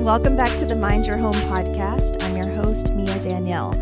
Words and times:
And 0.00 0.06
welcome 0.06 0.34
back 0.34 0.56
to 0.56 0.64
the 0.64 0.74
Mind 0.74 1.04
Your 1.04 1.18
Home 1.18 1.34
podcast. 1.34 2.22
I'm 2.22 2.34
your 2.34 2.48
host, 2.48 2.90
Mia 2.90 3.22
Danielle. 3.22 3.74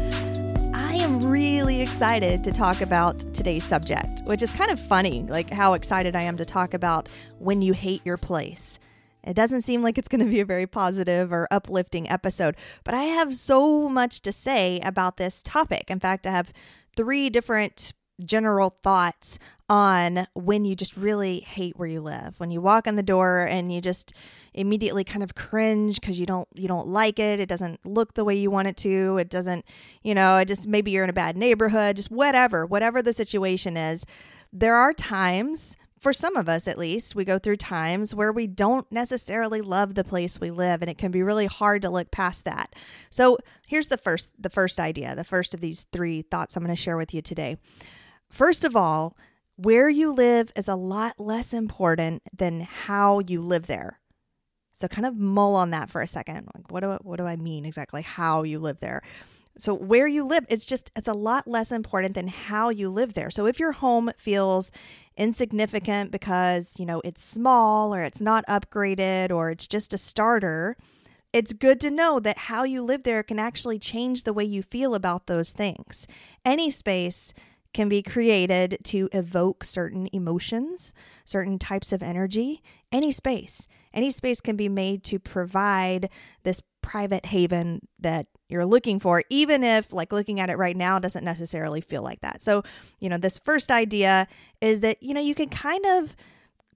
I 0.74 0.94
am 0.94 1.24
really 1.24 1.80
excited 1.80 2.42
to 2.42 2.50
talk 2.50 2.80
about 2.80 3.20
today's 3.32 3.62
subject, 3.62 4.22
which 4.24 4.42
is 4.42 4.50
kind 4.50 4.72
of 4.72 4.80
funny, 4.80 5.24
like 5.28 5.48
how 5.48 5.74
excited 5.74 6.16
I 6.16 6.22
am 6.22 6.36
to 6.38 6.44
talk 6.44 6.74
about 6.74 7.08
when 7.38 7.62
you 7.62 7.72
hate 7.72 8.04
your 8.04 8.16
place. 8.16 8.80
It 9.22 9.34
doesn't 9.34 9.62
seem 9.62 9.84
like 9.84 9.96
it's 9.96 10.08
going 10.08 10.24
to 10.24 10.28
be 10.28 10.40
a 10.40 10.44
very 10.44 10.66
positive 10.66 11.32
or 11.32 11.46
uplifting 11.52 12.10
episode, 12.10 12.56
but 12.82 12.94
I 12.94 13.04
have 13.04 13.36
so 13.36 13.88
much 13.88 14.20
to 14.22 14.32
say 14.32 14.80
about 14.80 15.18
this 15.18 15.40
topic. 15.40 15.84
In 15.88 16.00
fact, 16.00 16.26
I 16.26 16.32
have 16.32 16.52
three 16.96 17.30
different 17.30 17.92
general 18.24 18.76
thoughts 18.82 19.38
on 19.68 20.26
when 20.34 20.64
you 20.64 20.74
just 20.74 20.96
really 20.96 21.40
hate 21.40 21.78
where 21.78 21.88
you 21.88 22.00
live 22.00 22.40
when 22.40 22.50
you 22.50 22.60
walk 22.60 22.86
in 22.86 22.96
the 22.96 23.02
door 23.02 23.40
and 23.40 23.72
you 23.72 23.80
just 23.80 24.12
immediately 24.54 25.04
kind 25.04 25.22
of 25.22 25.34
cringe 25.34 26.00
because 26.00 26.18
you 26.18 26.24
don't 26.24 26.48
you 26.54 26.66
don't 26.66 26.88
like 26.88 27.18
it 27.18 27.38
it 27.38 27.48
doesn't 27.48 27.78
look 27.84 28.14
the 28.14 28.24
way 28.24 28.34
you 28.34 28.50
want 28.50 28.66
it 28.66 28.76
to 28.76 29.18
it 29.18 29.28
doesn't 29.28 29.64
you 30.02 30.14
know 30.14 30.38
it 30.38 30.48
just 30.48 30.66
maybe 30.66 30.90
you're 30.90 31.04
in 31.04 31.10
a 31.10 31.12
bad 31.12 31.36
neighborhood 31.36 31.96
just 31.96 32.10
whatever 32.10 32.64
whatever 32.64 33.02
the 33.02 33.12
situation 33.12 33.76
is 33.76 34.04
there 34.52 34.74
are 34.74 34.94
times 34.94 35.76
for 36.00 36.12
some 36.12 36.36
of 36.36 36.48
us 36.48 36.68
at 36.68 36.78
least, 36.78 37.14
we 37.14 37.24
go 37.24 37.38
through 37.38 37.56
times 37.56 38.14
where 38.14 38.32
we 38.32 38.46
don't 38.46 38.90
necessarily 38.90 39.60
love 39.60 39.94
the 39.94 40.04
place 40.04 40.40
we 40.40 40.50
live 40.50 40.80
and 40.80 40.90
it 40.90 40.98
can 40.98 41.10
be 41.10 41.22
really 41.22 41.46
hard 41.46 41.82
to 41.82 41.90
look 41.90 42.10
past 42.10 42.44
that. 42.44 42.74
So, 43.10 43.38
here's 43.66 43.88
the 43.88 43.98
first 43.98 44.30
the 44.40 44.50
first 44.50 44.78
idea, 44.78 45.14
the 45.14 45.24
first 45.24 45.54
of 45.54 45.60
these 45.60 45.86
three 45.92 46.22
thoughts 46.22 46.56
I'm 46.56 46.64
going 46.64 46.74
to 46.74 46.80
share 46.80 46.96
with 46.96 47.12
you 47.12 47.22
today. 47.22 47.56
First 48.30 48.64
of 48.64 48.76
all, 48.76 49.16
where 49.56 49.88
you 49.88 50.12
live 50.12 50.52
is 50.56 50.68
a 50.68 50.76
lot 50.76 51.18
less 51.18 51.52
important 51.52 52.22
than 52.36 52.60
how 52.60 53.18
you 53.20 53.40
live 53.40 53.66
there. 53.66 53.98
So 54.72 54.86
kind 54.86 55.06
of 55.06 55.16
mull 55.16 55.56
on 55.56 55.70
that 55.70 55.90
for 55.90 56.00
a 56.00 56.06
second. 56.06 56.48
Like 56.54 56.70
what 56.70 56.80
do 56.80 56.90
I, 56.92 56.96
what 57.02 57.16
do 57.16 57.26
I 57.26 57.34
mean 57.34 57.64
exactly 57.64 58.02
how 58.02 58.44
you 58.44 58.60
live 58.60 58.78
there? 58.78 59.02
So 59.58 59.74
where 59.74 60.06
you 60.06 60.24
live, 60.24 60.46
it's 60.48 60.64
just 60.64 60.92
it's 60.94 61.08
a 61.08 61.12
lot 61.12 61.48
less 61.48 61.72
important 61.72 62.14
than 62.14 62.28
how 62.28 62.68
you 62.68 62.88
live 62.88 63.14
there. 63.14 63.30
So 63.30 63.46
if 63.46 63.58
your 63.58 63.72
home 63.72 64.12
feels 64.16 64.70
insignificant 65.16 66.12
because, 66.12 66.74
you 66.78 66.86
know, 66.86 67.02
it's 67.04 67.24
small 67.24 67.92
or 67.92 68.02
it's 68.02 68.20
not 68.20 68.46
upgraded 68.46 69.32
or 69.32 69.50
it's 69.50 69.66
just 69.66 69.92
a 69.92 69.98
starter, 69.98 70.76
it's 71.32 71.52
good 71.52 71.80
to 71.80 71.90
know 71.90 72.20
that 72.20 72.38
how 72.38 72.62
you 72.62 72.82
live 72.82 73.02
there 73.02 73.24
can 73.24 73.40
actually 73.40 73.80
change 73.80 74.22
the 74.22 74.32
way 74.32 74.44
you 74.44 74.62
feel 74.62 74.94
about 74.94 75.26
those 75.26 75.50
things. 75.50 76.06
Any 76.44 76.70
space 76.70 77.34
can 77.74 77.88
be 77.88 78.02
created 78.02 78.78
to 78.82 79.08
evoke 79.12 79.62
certain 79.62 80.08
emotions, 80.12 80.92
certain 81.24 81.58
types 81.58 81.92
of 81.92 82.02
energy, 82.02 82.62
any 82.90 83.12
space. 83.12 83.68
Any 83.92 84.10
space 84.10 84.40
can 84.40 84.56
be 84.56 84.68
made 84.68 85.04
to 85.04 85.18
provide 85.18 86.08
this 86.44 86.62
private 86.82 87.26
haven 87.26 87.86
that 87.98 88.26
you're 88.48 88.64
looking 88.64 88.98
for, 88.98 89.22
even 89.28 89.62
if, 89.62 89.92
like, 89.92 90.12
looking 90.12 90.40
at 90.40 90.48
it 90.48 90.56
right 90.56 90.76
now 90.76 90.98
doesn't 90.98 91.24
necessarily 91.24 91.80
feel 91.80 92.02
like 92.02 92.20
that. 92.22 92.40
So, 92.40 92.62
you 92.98 93.08
know, 93.08 93.18
this 93.18 93.38
first 93.38 93.70
idea 93.70 94.26
is 94.60 94.80
that, 94.80 95.02
you 95.02 95.12
know, 95.12 95.20
you 95.20 95.34
can 95.34 95.50
kind 95.50 95.84
of 95.84 96.16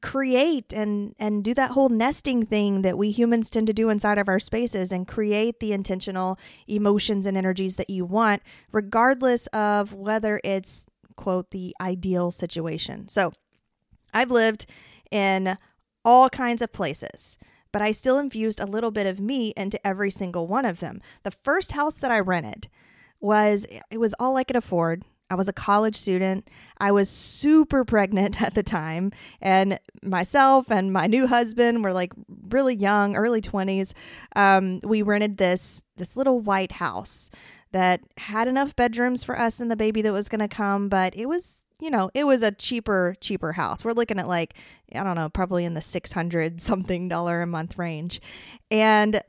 create 0.02 0.72
and 0.72 1.14
and 1.18 1.44
do 1.44 1.54
that 1.54 1.70
whole 1.70 1.88
nesting 1.88 2.44
thing 2.44 2.82
that 2.82 2.98
we 2.98 3.10
humans 3.10 3.48
tend 3.48 3.66
to 3.68 3.72
do 3.72 3.88
inside 3.88 4.18
of 4.18 4.28
our 4.28 4.40
spaces 4.40 4.92
and 4.92 5.06
create 5.06 5.60
the 5.60 5.72
intentional 5.72 6.38
emotions 6.66 7.24
and 7.24 7.36
energies 7.36 7.76
that 7.76 7.88
you 7.88 8.04
want 8.04 8.42
regardless 8.72 9.46
of 9.48 9.92
whether 9.94 10.40
it's 10.44 10.84
quote 11.16 11.50
the 11.50 11.74
ideal 11.80 12.30
situation. 12.30 13.08
So, 13.08 13.32
I've 14.12 14.30
lived 14.30 14.66
in 15.10 15.56
all 16.04 16.28
kinds 16.28 16.62
of 16.62 16.72
places 16.72 17.38
but 17.72 17.80
I 17.80 17.92
still 17.92 18.18
infused 18.18 18.60
a 18.60 18.66
little 18.66 18.90
bit 18.90 19.06
of 19.06 19.18
me 19.18 19.54
into 19.56 19.84
every 19.84 20.10
single 20.10 20.46
one 20.46 20.66
of 20.66 20.80
them. 20.80 21.00
The 21.22 21.30
first 21.30 21.72
house 21.72 21.94
that 21.94 22.10
I 22.10 22.20
rented 22.20 22.68
was 23.18 23.66
it 23.90 23.98
was 23.98 24.14
all 24.20 24.36
I 24.36 24.44
could 24.44 24.56
afford. 24.56 25.04
I 25.32 25.34
was 25.34 25.48
a 25.48 25.52
college 25.52 25.96
student. 25.96 26.50
I 26.78 26.92
was 26.92 27.08
super 27.08 27.86
pregnant 27.86 28.42
at 28.46 28.54
the 28.54 28.62
time, 28.62 29.12
and 29.40 29.80
myself 30.02 30.70
and 30.70 30.92
my 30.92 31.06
new 31.06 31.26
husband 31.26 31.82
were 31.82 31.92
like 31.92 32.12
really 32.50 32.74
young, 32.74 33.16
early 33.16 33.40
twenties. 33.40 33.94
Um, 34.36 34.80
we 34.82 35.00
rented 35.00 35.38
this 35.38 35.82
this 35.96 36.18
little 36.18 36.40
white 36.40 36.72
house 36.72 37.30
that 37.72 38.02
had 38.18 38.46
enough 38.46 38.76
bedrooms 38.76 39.24
for 39.24 39.38
us 39.38 39.58
and 39.58 39.70
the 39.70 39.76
baby 39.76 40.02
that 40.02 40.12
was 40.12 40.28
going 40.28 40.40
to 40.40 40.48
come, 40.48 40.90
but 40.90 41.16
it 41.16 41.26
was 41.26 41.64
you 41.80 41.90
know, 41.90 42.10
it 42.14 42.24
was 42.24 42.42
a 42.42 42.52
cheaper, 42.52 43.16
cheaper 43.20 43.52
house. 43.52 43.84
We're 43.84 43.92
looking 43.92 44.20
at 44.20 44.28
like, 44.28 44.54
I 44.94 45.02
don't 45.02 45.16
know, 45.16 45.28
probably 45.30 45.64
in 45.64 45.74
the 45.74 45.80
600 45.80 46.60
something 46.60 47.08
dollar 47.08 47.42
a 47.42 47.46
month 47.46 47.76
range. 47.76 48.20
And 48.70 49.20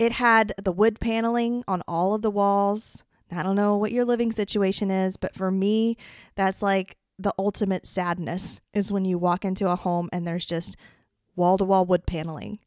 it 0.00 0.12
had 0.12 0.54
the 0.60 0.72
wood 0.72 0.98
paneling 0.98 1.62
on 1.68 1.82
all 1.86 2.14
of 2.14 2.22
the 2.22 2.30
walls. 2.30 3.04
I 3.32 3.42
don't 3.42 3.56
know 3.56 3.76
what 3.76 3.92
your 3.92 4.04
living 4.04 4.32
situation 4.32 4.90
is, 4.90 5.16
but 5.16 5.34
for 5.34 5.50
me, 5.50 5.96
that's 6.36 6.62
like 6.62 6.96
the 7.18 7.34
ultimate 7.38 7.86
sadness 7.86 8.60
is 8.72 8.90
when 8.90 9.04
you 9.04 9.18
walk 9.18 9.44
into 9.44 9.68
a 9.68 9.76
home 9.76 10.08
and 10.12 10.26
there's 10.26 10.46
just 10.46 10.76
wall 11.36 11.58
to 11.58 11.64
wall 11.64 11.84
wood 11.84 12.06
paneling. 12.06 12.58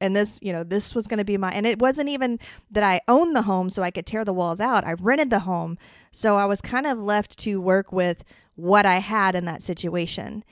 And 0.00 0.14
this, 0.14 0.38
you 0.42 0.52
know, 0.52 0.64
this 0.64 0.94
was 0.94 1.06
going 1.06 1.18
to 1.18 1.24
be 1.24 1.38
my, 1.38 1.50
and 1.50 1.66
it 1.66 1.78
wasn't 1.78 2.10
even 2.10 2.38
that 2.70 2.82
I 2.82 3.00
owned 3.08 3.34
the 3.34 3.42
home 3.42 3.70
so 3.70 3.82
I 3.82 3.90
could 3.90 4.04
tear 4.04 4.24
the 4.24 4.34
walls 4.34 4.60
out. 4.60 4.84
I 4.84 4.92
rented 4.92 5.30
the 5.30 5.40
home. 5.40 5.78
So 6.12 6.36
I 6.36 6.44
was 6.44 6.60
kind 6.60 6.86
of 6.86 6.98
left 6.98 7.38
to 7.40 7.60
work 7.60 7.92
with 7.92 8.24
what 8.54 8.84
I 8.84 8.96
had 8.96 9.34
in 9.34 9.46
that 9.46 9.62
situation. 9.62 10.44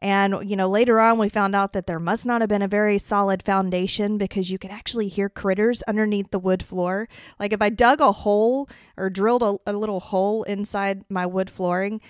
And, 0.00 0.48
you 0.48 0.54
know, 0.54 0.68
later 0.68 1.00
on, 1.00 1.18
we 1.18 1.28
found 1.28 1.56
out 1.56 1.72
that 1.72 1.86
there 1.86 1.98
must 1.98 2.24
not 2.24 2.40
have 2.40 2.48
been 2.48 2.62
a 2.62 2.68
very 2.68 2.98
solid 2.98 3.42
foundation 3.42 4.16
because 4.16 4.50
you 4.50 4.58
could 4.58 4.70
actually 4.70 5.08
hear 5.08 5.28
critters 5.28 5.82
underneath 5.82 6.30
the 6.30 6.38
wood 6.38 6.62
floor. 6.62 7.08
Like 7.40 7.52
if 7.52 7.60
I 7.60 7.68
dug 7.68 8.00
a 8.00 8.12
hole 8.12 8.68
or 8.96 9.10
drilled 9.10 9.42
a, 9.42 9.56
a 9.66 9.72
little 9.72 10.00
hole 10.00 10.44
inside 10.44 11.04
my 11.08 11.26
wood 11.26 11.50
flooring, 11.50 12.00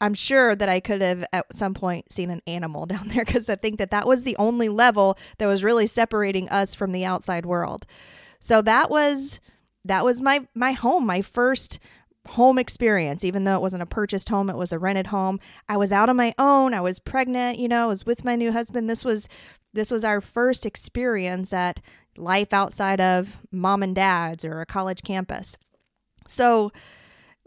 I'm 0.00 0.14
sure 0.14 0.54
that 0.54 0.68
I 0.68 0.80
could 0.80 1.00
have 1.00 1.24
at 1.32 1.52
some 1.52 1.74
point 1.74 2.12
seen 2.12 2.30
an 2.30 2.42
animal 2.46 2.86
down 2.86 3.08
there 3.08 3.24
because 3.24 3.48
I 3.48 3.56
think 3.56 3.78
that 3.78 3.90
that 3.90 4.06
was 4.06 4.24
the 4.24 4.36
only 4.36 4.68
level 4.68 5.16
that 5.38 5.46
was 5.46 5.64
really 5.64 5.86
separating 5.86 6.48
us 6.48 6.74
from 6.74 6.92
the 6.92 7.04
outside 7.04 7.46
world. 7.46 7.86
So 8.40 8.62
that 8.62 8.90
was 8.90 9.40
that 9.84 10.04
was 10.04 10.20
my 10.20 10.46
my 10.54 10.72
home, 10.72 11.06
my 11.06 11.22
first 11.22 11.78
home 12.28 12.58
experience, 12.58 13.24
even 13.24 13.44
though 13.44 13.56
it 13.56 13.62
wasn't 13.62 13.82
a 13.82 13.86
purchased 13.86 14.28
home, 14.28 14.50
it 14.50 14.56
was 14.56 14.72
a 14.72 14.78
rented 14.78 15.08
home. 15.08 15.40
I 15.68 15.76
was 15.76 15.92
out 15.92 16.08
on 16.08 16.16
my 16.16 16.34
own. 16.38 16.74
I 16.74 16.80
was 16.80 16.98
pregnant, 16.98 17.58
you 17.58 17.68
know, 17.68 17.84
I 17.84 17.86
was 17.86 18.04
with 18.04 18.24
my 18.24 18.36
new 18.36 18.52
husband. 18.52 18.88
This 18.88 19.04
was 19.04 19.28
this 19.72 19.90
was 19.90 20.04
our 20.04 20.20
first 20.20 20.64
experience 20.64 21.52
at 21.52 21.80
life 22.16 22.52
outside 22.52 23.00
of 23.00 23.38
mom 23.52 23.82
and 23.82 23.94
dad's 23.94 24.44
or 24.44 24.60
a 24.60 24.66
college 24.66 25.02
campus. 25.02 25.56
So 26.26 26.72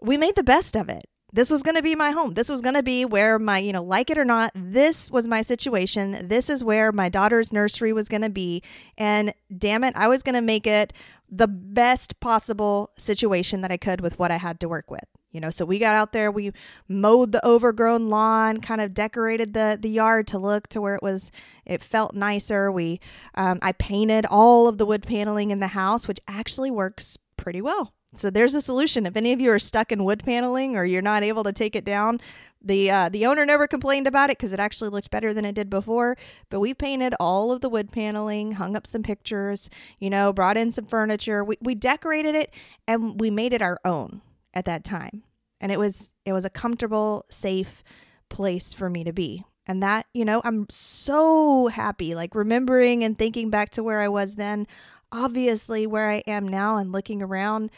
we 0.02 0.18
made 0.18 0.36
the 0.36 0.44
best 0.44 0.76
of 0.76 0.90
it. 0.90 1.06
This 1.34 1.50
was 1.50 1.64
going 1.64 1.76
to 1.76 1.82
be 1.82 1.96
my 1.96 2.12
home. 2.12 2.34
This 2.34 2.50
was 2.50 2.62
going 2.62 2.76
to 2.76 2.84
be 2.84 3.06
where 3.06 3.40
my, 3.40 3.58
you 3.58 3.72
know, 3.72 3.84
like 3.84 4.10
it 4.10 4.18
or 4.18 4.26
not, 4.26 4.52
this 4.54 5.10
was 5.10 5.28
my 5.28 5.42
situation. 5.42 6.28
This 6.28 6.50
is 6.50 6.64
where 6.64 6.92
my 6.92 7.08
daughter's 7.08 7.54
nursery 7.54 7.94
was 7.94 8.10
going 8.10 8.22
to 8.22 8.30
be. 8.30 8.62
And 8.98 9.34
damn 9.56 9.84
it, 9.84 9.94
I 9.96 10.08
was 10.08 10.24
going 10.24 10.36
to 10.36 10.42
make 10.42 10.68
it 10.68 10.92
the 11.30 11.48
best 11.48 12.20
possible 12.20 12.92
situation 12.98 13.62
that 13.62 13.72
I 13.72 13.78
could 13.78 14.02
with 14.02 14.20
what 14.20 14.32
I 14.32 14.38
had 14.38 14.60
to 14.60 14.68
work 14.68 14.92
with. 14.92 15.06
You 15.32 15.40
know, 15.40 15.50
so 15.50 15.64
we 15.64 15.80
got 15.80 15.96
out 15.96 16.12
there, 16.12 16.30
we 16.30 16.52
mowed 16.90 17.32
the 17.32 17.46
overgrown 17.48 18.10
lawn, 18.10 18.60
kind 18.60 18.82
of 18.82 18.94
decorated 18.94 19.54
the 19.54 19.78
the 19.80 19.90
yard 19.90 20.28
to 20.28 20.38
look 20.38 20.68
to 20.68 20.82
where 20.82 20.96
it 20.96 21.02
was 21.02 21.32
it 21.66 21.82
felt 21.82 22.14
nicer. 22.14 22.70
We 22.70 23.00
um, 23.36 23.60
I 23.62 23.72
painted 23.72 24.26
all 24.26 24.68
of 24.68 24.78
the 24.78 24.86
wood 24.86 25.04
paneling 25.04 25.52
in 25.52 25.62
the 25.62 25.68
house, 25.68 26.06
which 26.06 26.20
actually 26.28 26.70
works 26.70 27.18
pretty 27.38 27.62
well. 27.62 27.94
So 28.14 28.30
there's 28.30 28.54
a 28.54 28.62
solution. 28.62 29.06
If 29.06 29.16
any 29.16 29.32
of 29.32 29.40
you 29.40 29.52
are 29.52 29.60
stuck 29.60 29.92
in 29.92 30.04
wood 30.04 30.24
paneling 30.26 30.76
or 30.76 30.84
you're 30.84 31.02
not 31.02 31.24
able 31.24 31.44
to 31.44 31.54
take 31.54 31.76
it 31.76 31.86
down, 31.86 32.20
the 32.62 32.92
uh, 32.92 33.10
the 33.10 33.26
owner 33.26 33.46
never 33.46 33.68
complained 33.68 34.06
about 34.06 34.30
it 34.30 34.38
because 34.38 34.54
it 34.54 34.60
actually 34.60 34.90
looked 34.90 35.10
better 35.10 35.34
than 35.34 35.46
it 35.46 35.56
did 35.56 35.70
before. 35.70 36.18
But 36.50 36.60
we 36.60 36.74
painted 36.74 37.16
all 37.20 37.52
of 37.52 37.62
the 37.62 37.70
wood 37.70 37.92
paneling, 37.92 38.54
hung 38.54 38.76
up 38.76 38.86
some 38.86 39.02
pictures, 39.02 39.70
you 39.98 40.10
know, 40.10 40.34
brought 40.34 40.58
in 40.58 40.72
some 40.72 40.86
furniture. 40.86 41.44
We 41.44 41.58
we 41.62 41.74
decorated 41.74 42.36
it 42.36 42.54
and 42.88 43.20
we 43.20 43.32
made 43.32 43.54
it 43.54 43.62
our 43.62 43.80
own 43.86 44.22
at 44.54 44.66
that 44.66 44.84
time. 44.84 45.24
And 45.62 45.72
it 45.72 45.80
was 45.80 46.12
it 46.26 46.34
was 46.34 46.46
a 46.46 46.50
comfortable, 46.50 47.26
safe 47.30 47.84
place 48.30 48.74
for 48.74 48.90
me 48.90 49.04
to 49.06 49.14
be. 49.14 49.46
And 49.68 49.82
that, 49.82 50.08
you 50.14 50.26
know, 50.26 50.42
I'm 50.44 50.66
so 50.70 51.68
happy 51.68 52.14
like 52.14 52.36
remembering 52.36 53.04
and 53.04 53.18
thinking 53.18 53.50
back 53.50 53.70
to 53.72 53.84
where 53.84 54.02
I 54.02 54.08
was 54.08 54.36
then 54.36 54.68
obviously, 55.12 55.86
where 55.88 56.10
I 56.10 56.24
am 56.28 56.48
now 56.48 56.78
and 56.78 56.92
looking 56.92 57.22
around, 57.22 57.72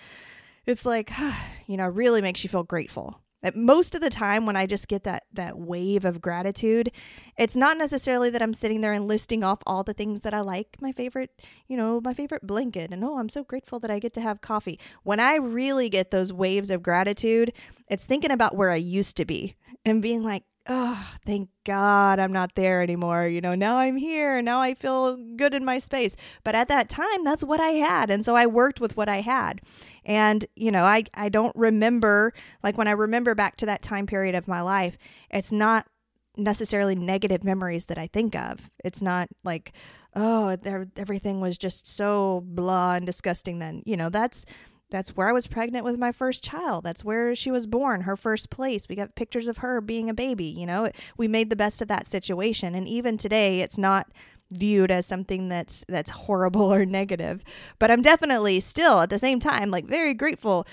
it's 0.65 0.85
like, 0.85 1.11
you 1.67 1.77
know, 1.77 1.87
really 1.87 2.21
makes 2.21 2.43
you 2.43 2.49
feel 2.49 2.63
grateful. 2.63 3.19
Most 3.55 3.93
of 3.93 3.99
the 3.99 4.09
time 4.09 4.45
when 4.45 4.55
i 4.55 4.65
just 4.65 4.87
get 4.87 5.03
that 5.03 5.23
that 5.33 5.57
wave 5.57 6.05
of 6.05 6.21
gratitude 6.21 6.89
it's 7.37 7.57
not 7.57 7.77
necessarily 7.77 8.29
that 8.29 8.41
i'm 8.41 8.53
sitting 8.53 8.79
there 8.79 8.93
and 8.93 9.05
listing 9.05 9.43
off 9.43 9.59
all 9.67 9.83
the 9.83 9.93
things 9.93 10.21
that 10.21 10.33
i 10.33 10.39
like 10.39 10.77
my 10.79 10.93
favorite 10.93 11.29
you 11.67 11.75
know 11.75 11.99
my 11.99 12.13
favorite 12.13 12.47
blanket 12.47 12.91
and 12.93 13.03
oh 13.03 13.17
i'm 13.17 13.27
so 13.27 13.43
grateful 13.43 13.79
that 13.79 13.91
i 13.91 13.99
get 13.99 14.13
to 14.13 14.21
have 14.21 14.39
coffee. 14.39 14.79
When 15.03 15.19
i 15.19 15.35
really 15.35 15.89
get 15.89 16.09
those 16.09 16.31
waves 16.31 16.69
of 16.69 16.81
gratitude 16.81 17.51
it's 17.89 18.05
thinking 18.05 18.31
about 18.31 18.55
where 18.55 18.71
i 18.71 18.77
used 18.77 19.17
to 19.17 19.25
be 19.25 19.55
and 19.85 20.01
being 20.01 20.23
like 20.23 20.43
oh, 20.67 21.15
thank 21.25 21.49
God 21.65 22.19
I'm 22.19 22.31
not 22.31 22.55
there 22.55 22.81
anymore. 22.81 23.27
You 23.27 23.41
know, 23.41 23.55
now 23.55 23.77
I'm 23.77 23.97
here. 23.97 24.41
Now 24.41 24.61
I 24.61 24.73
feel 24.73 25.17
good 25.35 25.53
in 25.53 25.65
my 25.65 25.77
space. 25.77 26.15
But 26.43 26.55
at 26.55 26.67
that 26.69 26.89
time, 26.89 27.23
that's 27.23 27.43
what 27.43 27.59
I 27.59 27.71
had. 27.71 28.09
And 28.09 28.23
so 28.23 28.35
I 28.35 28.45
worked 28.45 28.79
with 28.79 28.95
what 28.95 29.09
I 29.09 29.21
had. 29.21 29.61
And, 30.05 30.45
you 30.55 30.71
know, 30.71 30.83
I, 30.83 31.03
I 31.13 31.29
don't 31.29 31.55
remember, 31.55 32.33
like 32.63 32.77
when 32.77 32.87
I 32.87 32.91
remember 32.91 33.35
back 33.35 33.57
to 33.57 33.65
that 33.65 33.81
time 33.81 34.05
period 34.05 34.35
of 34.35 34.47
my 34.47 34.61
life, 34.61 34.97
it's 35.29 35.51
not 35.51 35.87
necessarily 36.35 36.95
negative 36.95 37.43
memories 37.43 37.85
that 37.85 37.97
I 37.97 38.07
think 38.07 38.35
of. 38.35 38.71
It's 38.83 39.01
not 39.01 39.29
like, 39.43 39.73
oh, 40.15 40.57
everything 40.95 41.41
was 41.41 41.57
just 41.57 41.85
so 41.85 42.41
blah 42.45 42.95
and 42.95 43.05
disgusting 43.05 43.59
then. 43.59 43.83
You 43.85 43.97
know, 43.97 44.09
that's 44.09 44.45
that's 44.93 45.17
where 45.17 45.27
I 45.27 45.33
was 45.33 45.47
pregnant 45.47 45.83
with 45.83 45.97
my 45.97 46.11
first 46.11 46.43
child. 46.43 46.83
That's 46.83 47.03
where 47.03 47.35
she 47.35 47.49
was 47.49 47.65
born, 47.65 48.01
her 48.01 48.15
first 48.15 48.51
place. 48.51 48.87
We 48.87 48.95
got 48.95 49.15
pictures 49.15 49.47
of 49.47 49.57
her 49.57 49.81
being 49.81 50.07
a 50.07 50.13
baby, 50.13 50.45
you 50.45 50.67
know. 50.67 50.89
We 51.17 51.27
made 51.27 51.49
the 51.49 51.55
best 51.55 51.81
of 51.81 51.87
that 51.87 52.05
situation 52.05 52.75
and 52.75 52.87
even 52.87 53.17
today 53.17 53.61
it's 53.61 53.79
not 53.79 54.11
viewed 54.51 54.91
as 54.91 55.07
something 55.07 55.49
that's 55.49 55.83
that's 55.89 56.11
horrible 56.11 56.71
or 56.73 56.85
negative. 56.85 57.43
But 57.79 57.89
I'm 57.89 58.03
definitely 58.03 58.59
still 58.59 58.99
at 58.99 59.09
the 59.09 59.17
same 59.17 59.39
time 59.39 59.71
like 59.71 59.85
very 59.87 60.13
grateful. 60.13 60.67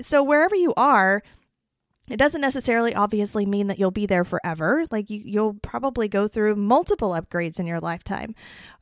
So 0.00 0.22
wherever 0.22 0.56
you 0.56 0.72
are, 0.78 1.22
it 2.08 2.16
doesn't 2.16 2.40
necessarily 2.40 2.94
obviously 2.94 3.44
mean 3.44 3.66
that 3.66 3.78
you'll 3.78 3.90
be 3.90 4.06
there 4.06 4.24
forever. 4.24 4.86
Like 4.90 5.10
you, 5.10 5.20
you'll 5.22 5.54
probably 5.54 6.08
go 6.08 6.26
through 6.26 6.56
multiple 6.56 7.10
upgrades 7.10 7.60
in 7.60 7.66
your 7.66 7.80
lifetime, 7.80 8.34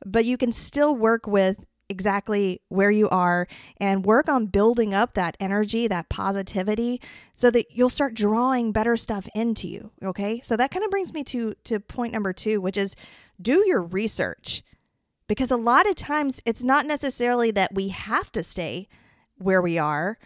but 0.05 0.23
you 0.23 0.37
can 0.37 0.53
still 0.53 0.95
work 0.95 1.27
with 1.27 1.65
exactly 1.89 2.61
where 2.69 2.91
you 2.91 3.07
are 3.09 3.47
and 3.77 4.05
work 4.05 4.27
on 4.27 4.47
building 4.47 4.93
up 4.93 5.13
that 5.13 5.37
energy, 5.39 5.87
that 5.87 6.09
positivity 6.09 6.99
so 7.33 7.51
that 7.51 7.67
you'll 7.71 7.89
start 7.89 8.13
drawing 8.13 8.71
better 8.71 8.97
stuff 8.97 9.27
into 9.35 9.67
you, 9.67 9.91
okay? 10.03 10.41
So 10.43 10.57
that 10.57 10.71
kind 10.71 10.83
of 10.83 10.91
brings 10.91 11.13
me 11.13 11.23
to 11.25 11.55
to 11.65 11.79
point 11.79 12.13
number 12.13 12.33
2, 12.33 12.59
which 12.59 12.77
is 12.77 12.95
do 13.41 13.63
your 13.67 13.81
research. 13.81 14.63
Because 15.27 15.49
a 15.49 15.57
lot 15.57 15.89
of 15.89 15.95
times 15.95 16.41
it's 16.45 16.63
not 16.63 16.85
necessarily 16.85 17.49
that 17.51 17.73
we 17.73 17.89
have 17.89 18.31
to 18.33 18.43
stay 18.43 18.87
where 19.37 19.61
we 19.61 19.77
are. 19.77 20.17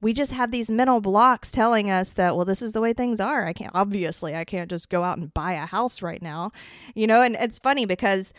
We 0.00 0.12
just 0.12 0.32
have 0.32 0.50
these 0.50 0.70
mental 0.70 1.00
blocks 1.00 1.52
telling 1.52 1.90
us 1.90 2.12
that, 2.14 2.36
well, 2.36 2.44
this 2.44 2.62
is 2.62 2.72
the 2.72 2.80
way 2.80 2.92
things 2.92 3.20
are. 3.20 3.46
I 3.46 3.52
can't, 3.52 3.72
obviously, 3.74 4.34
I 4.34 4.44
can't 4.44 4.70
just 4.70 4.88
go 4.88 5.02
out 5.02 5.18
and 5.18 5.32
buy 5.32 5.52
a 5.52 5.66
house 5.66 6.00
right 6.00 6.22
now. 6.22 6.52
You 6.94 7.06
know, 7.06 7.20
and 7.22 7.34
it's 7.36 7.58
funny 7.58 7.86
because 7.86 8.32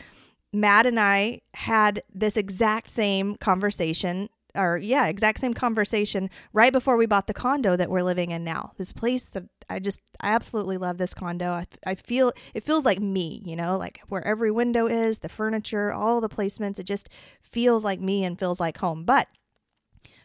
Matt 0.53 0.85
and 0.85 0.99
I 0.99 1.41
had 1.53 2.03
this 2.13 2.37
exact 2.37 2.89
same 2.89 3.35
conversation 3.35 4.29
or 4.55 4.77
yeah, 4.77 5.07
exact 5.07 5.39
same 5.39 5.53
conversation 5.53 6.29
right 6.51 6.73
before 6.73 6.97
we 6.97 7.05
bought 7.05 7.27
the 7.27 7.33
condo 7.33 7.75
that 7.75 7.89
we're 7.89 8.01
living 8.01 8.31
in 8.31 8.43
now. 8.43 8.71
This 8.77 8.91
place 8.91 9.25
that 9.25 9.43
I 9.69 9.79
just 9.79 9.99
I 10.19 10.31
absolutely 10.31 10.77
love 10.77 10.97
this 10.97 11.13
condo. 11.13 11.51
I, 11.51 11.67
I 11.85 11.95
feel 11.95 12.33
it 12.53 12.63
feels 12.63 12.85
like 12.85 12.99
me, 12.99 13.43
you 13.45 13.55
know, 13.55 13.77
like 13.77 14.01
where 14.09 14.25
every 14.25 14.51
window 14.51 14.87
is, 14.87 15.19
the 15.19 15.29
furniture, 15.29 15.91
all 15.91 16.19
the 16.21 16.29
placements, 16.29 16.79
it 16.79 16.85
just 16.85 17.09
feels 17.41 17.83
like 17.83 18.01
me 18.01 18.23
and 18.23 18.39
feels 18.39 18.59
like 18.59 18.77
home. 18.79 19.03
But 19.03 19.27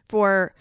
for 0.08 0.54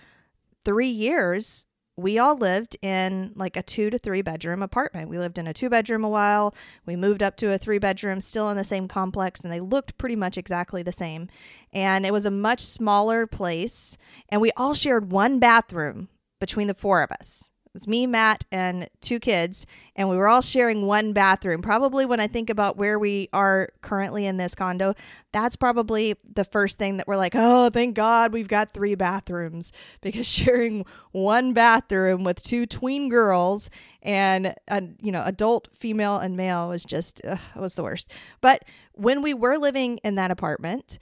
3 0.65 0.87
years 0.87 1.65
we 1.97 2.17
all 2.17 2.35
lived 2.35 2.77
in 2.81 3.33
like 3.35 3.57
a 3.57 3.63
two 3.63 3.89
to 3.89 3.97
three 3.97 4.21
bedroom 4.21 4.63
apartment. 4.63 5.09
We 5.09 5.19
lived 5.19 5.37
in 5.37 5.47
a 5.47 5.53
two 5.53 5.69
bedroom 5.69 6.03
a 6.03 6.09
while. 6.09 6.55
We 6.85 6.95
moved 6.95 7.21
up 7.21 7.35
to 7.37 7.51
a 7.51 7.57
three 7.57 7.79
bedroom, 7.79 8.21
still 8.21 8.49
in 8.49 8.57
the 8.57 8.63
same 8.63 8.87
complex, 8.87 9.41
and 9.41 9.51
they 9.51 9.59
looked 9.59 9.97
pretty 9.97 10.15
much 10.15 10.37
exactly 10.37 10.83
the 10.83 10.91
same. 10.91 11.27
And 11.73 12.05
it 12.05 12.13
was 12.13 12.25
a 12.25 12.31
much 12.31 12.61
smaller 12.61 13.27
place, 13.27 13.97
and 14.29 14.41
we 14.41 14.51
all 14.57 14.73
shared 14.73 15.11
one 15.11 15.39
bathroom 15.39 16.09
between 16.39 16.67
the 16.67 16.73
four 16.73 17.01
of 17.01 17.11
us. 17.11 17.49
It's 17.73 17.87
me, 17.87 18.05
Matt, 18.05 18.43
and 18.51 18.89
two 18.99 19.17
kids, 19.17 19.65
and 19.95 20.09
we 20.09 20.17
were 20.17 20.27
all 20.27 20.41
sharing 20.41 20.85
one 20.85 21.13
bathroom. 21.13 21.61
Probably 21.61 22.05
when 22.05 22.19
I 22.19 22.27
think 22.27 22.49
about 22.49 22.75
where 22.75 22.99
we 22.99 23.29
are 23.31 23.69
currently 23.81 24.25
in 24.25 24.35
this 24.35 24.53
condo, 24.53 24.93
that's 25.31 25.55
probably 25.55 26.17
the 26.29 26.43
first 26.43 26.77
thing 26.77 26.97
that 26.97 27.07
we're 27.07 27.15
like, 27.15 27.31
oh, 27.33 27.69
thank 27.69 27.95
God 27.95 28.33
we've 28.33 28.49
got 28.49 28.73
three 28.73 28.95
bathrooms 28.95 29.71
because 30.01 30.27
sharing 30.27 30.85
one 31.11 31.53
bathroom 31.53 32.25
with 32.25 32.43
two 32.43 32.65
tween 32.65 33.07
girls 33.07 33.69
and 34.01 34.53
a 34.67 34.83
you 35.01 35.11
know 35.11 35.23
adult 35.25 35.69
female 35.73 36.17
and 36.17 36.35
male 36.35 36.67
was 36.67 36.83
just 36.83 37.21
was 37.55 37.75
the 37.75 37.83
worst. 37.83 38.11
But 38.41 38.65
when 38.95 39.21
we 39.21 39.33
were 39.33 39.57
living 39.57 39.97
in 40.03 40.15
that 40.15 40.29
apartment, 40.29 40.99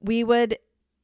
we 0.00 0.24
would 0.24 0.56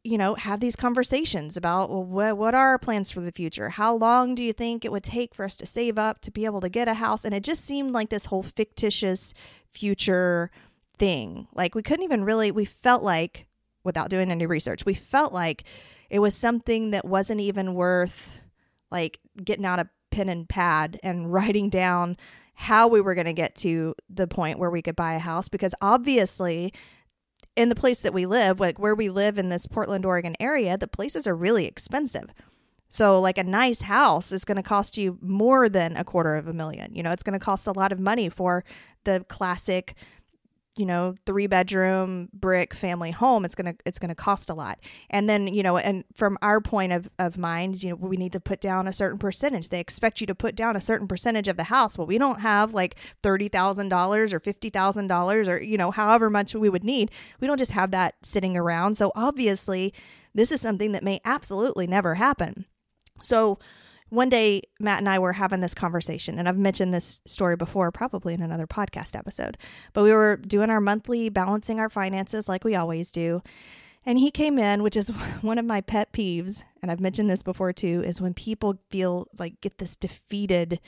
you 0.04 0.16
know, 0.16 0.34
have 0.34 0.60
these 0.60 0.76
conversations 0.76 1.56
about 1.56 1.90
well, 1.90 2.04
what, 2.04 2.36
what 2.36 2.54
are 2.54 2.68
our 2.68 2.78
plans 2.78 3.10
for 3.10 3.20
the 3.20 3.32
future? 3.32 3.70
How 3.70 3.94
long 3.94 4.34
do 4.34 4.44
you 4.44 4.52
think 4.52 4.84
it 4.84 4.92
would 4.92 5.02
take 5.02 5.34
for 5.34 5.44
us 5.44 5.56
to 5.56 5.66
save 5.66 5.98
up 5.98 6.20
to 6.20 6.30
be 6.30 6.44
able 6.44 6.60
to 6.60 6.68
get 6.68 6.88
a 6.88 6.94
house? 6.94 7.24
And 7.24 7.34
it 7.34 7.42
just 7.42 7.64
seemed 7.64 7.92
like 7.92 8.08
this 8.08 8.26
whole 8.26 8.42
fictitious 8.42 9.34
future 9.72 10.50
thing. 10.98 11.48
Like 11.54 11.74
we 11.74 11.82
couldn't 11.82 12.04
even 12.04 12.24
really, 12.24 12.50
we 12.50 12.64
felt 12.64 13.02
like, 13.02 13.46
without 13.84 14.10
doing 14.10 14.30
any 14.30 14.46
research, 14.46 14.84
we 14.84 14.94
felt 14.94 15.32
like 15.32 15.64
it 16.10 16.18
was 16.18 16.34
something 16.34 16.90
that 16.90 17.04
wasn't 17.04 17.40
even 17.40 17.74
worth 17.74 18.42
like 18.90 19.18
getting 19.42 19.64
out 19.64 19.78
a 19.78 19.88
pen 20.10 20.28
and 20.28 20.48
pad 20.48 20.98
and 21.02 21.32
writing 21.32 21.68
down 21.68 22.16
how 22.54 22.88
we 22.88 23.00
were 23.00 23.14
going 23.14 23.24
to 23.24 23.32
get 23.32 23.54
to 23.54 23.94
the 24.10 24.26
point 24.26 24.58
where 24.58 24.70
we 24.70 24.82
could 24.82 24.96
buy 24.96 25.14
a 25.14 25.20
house 25.20 25.48
because 25.48 25.74
obviously 25.80 26.72
in 27.58 27.70
the 27.70 27.74
place 27.74 28.02
that 28.02 28.14
we 28.14 28.24
live, 28.24 28.60
like 28.60 28.78
where 28.78 28.94
we 28.94 29.08
live 29.08 29.36
in 29.36 29.48
this 29.48 29.66
Portland, 29.66 30.06
Oregon 30.06 30.36
area, 30.38 30.78
the 30.78 30.86
places 30.86 31.26
are 31.26 31.34
really 31.34 31.66
expensive. 31.66 32.32
So, 32.88 33.20
like 33.20 33.36
a 33.36 33.42
nice 33.42 33.82
house 33.82 34.30
is 34.30 34.44
going 34.44 34.56
to 34.56 34.62
cost 34.62 34.96
you 34.96 35.18
more 35.20 35.68
than 35.68 35.96
a 35.96 36.04
quarter 36.04 36.36
of 36.36 36.46
a 36.46 36.52
million. 36.52 36.94
You 36.94 37.02
know, 37.02 37.10
it's 37.10 37.24
going 37.24 37.38
to 37.38 37.44
cost 37.44 37.66
a 37.66 37.72
lot 37.72 37.90
of 37.90 37.98
money 37.98 38.28
for 38.28 38.64
the 39.02 39.24
classic 39.28 39.94
you 40.78 40.86
know 40.86 41.16
three 41.26 41.46
bedroom 41.46 42.28
brick 42.32 42.72
family 42.72 43.10
home 43.10 43.44
it's 43.44 43.54
to 43.54 43.74
it's 43.84 43.98
to 43.98 44.14
cost 44.14 44.48
a 44.48 44.54
lot. 44.54 44.78
And 45.10 45.28
then 45.28 45.48
you 45.48 45.62
know 45.62 45.76
and 45.76 46.04
from 46.14 46.38
our 46.40 46.60
point 46.60 46.92
of 46.92 47.10
of 47.18 47.36
mind 47.36 47.82
you 47.82 47.90
know 47.90 47.96
we 47.96 48.16
need 48.16 48.32
to 48.32 48.40
put 48.40 48.60
down 48.60 48.86
a 48.86 48.92
certain 48.92 49.18
percentage. 49.18 49.68
They 49.68 49.80
expect 49.80 50.20
you 50.20 50.26
to 50.28 50.34
put 50.34 50.54
down 50.54 50.76
a 50.76 50.80
certain 50.80 51.08
percentage 51.08 51.48
of 51.48 51.56
the 51.56 51.64
house. 51.64 51.98
Well 51.98 52.06
we 52.06 52.18
don't 52.18 52.40
have 52.40 52.72
like 52.72 52.94
$30,000 53.22 54.32
or 54.32 54.40
$50,000 54.40 55.48
or 55.48 55.62
you 55.62 55.76
know 55.76 55.90
however 55.90 56.30
much 56.30 56.54
we 56.54 56.68
would 56.68 56.84
need. 56.84 57.10
We 57.40 57.48
don't 57.48 57.58
just 57.58 57.72
have 57.72 57.90
that 57.90 58.14
sitting 58.22 58.56
around. 58.56 58.96
So 58.96 59.12
obviously 59.16 59.92
this 60.34 60.52
is 60.52 60.60
something 60.60 60.92
that 60.92 61.02
may 61.02 61.20
absolutely 61.24 61.86
never 61.86 62.14
happen. 62.14 62.66
So 63.20 63.58
one 64.10 64.28
day 64.28 64.62
Matt 64.80 64.98
and 64.98 65.08
I 65.08 65.18
were 65.18 65.34
having 65.34 65.60
this 65.60 65.74
conversation, 65.74 66.38
and 66.38 66.48
I've 66.48 66.56
mentioned 66.56 66.94
this 66.94 67.22
story 67.26 67.56
before, 67.56 67.90
probably 67.90 68.34
in 68.34 68.42
another 68.42 68.66
podcast 68.66 69.16
episode. 69.16 69.58
But 69.92 70.04
we 70.04 70.12
were 70.12 70.36
doing 70.36 70.70
our 70.70 70.80
monthly 70.80 71.28
balancing 71.28 71.78
our 71.78 71.90
finances 71.90 72.48
like 72.48 72.64
we 72.64 72.74
always 72.74 73.10
do. 73.10 73.42
And 74.06 74.18
he 74.18 74.30
came 74.30 74.58
in, 74.58 74.82
which 74.82 74.96
is 74.96 75.08
one 75.42 75.58
of 75.58 75.64
my 75.64 75.80
pet 75.80 76.12
peeves, 76.12 76.64
and 76.80 76.90
I've 76.90 77.00
mentioned 77.00 77.30
this 77.30 77.42
before 77.42 77.72
too, 77.72 78.02
is 78.04 78.20
when 78.20 78.34
people 78.34 78.78
feel 78.90 79.28
like 79.38 79.60
get 79.60 79.78
this 79.78 79.96
defeated 79.96 80.80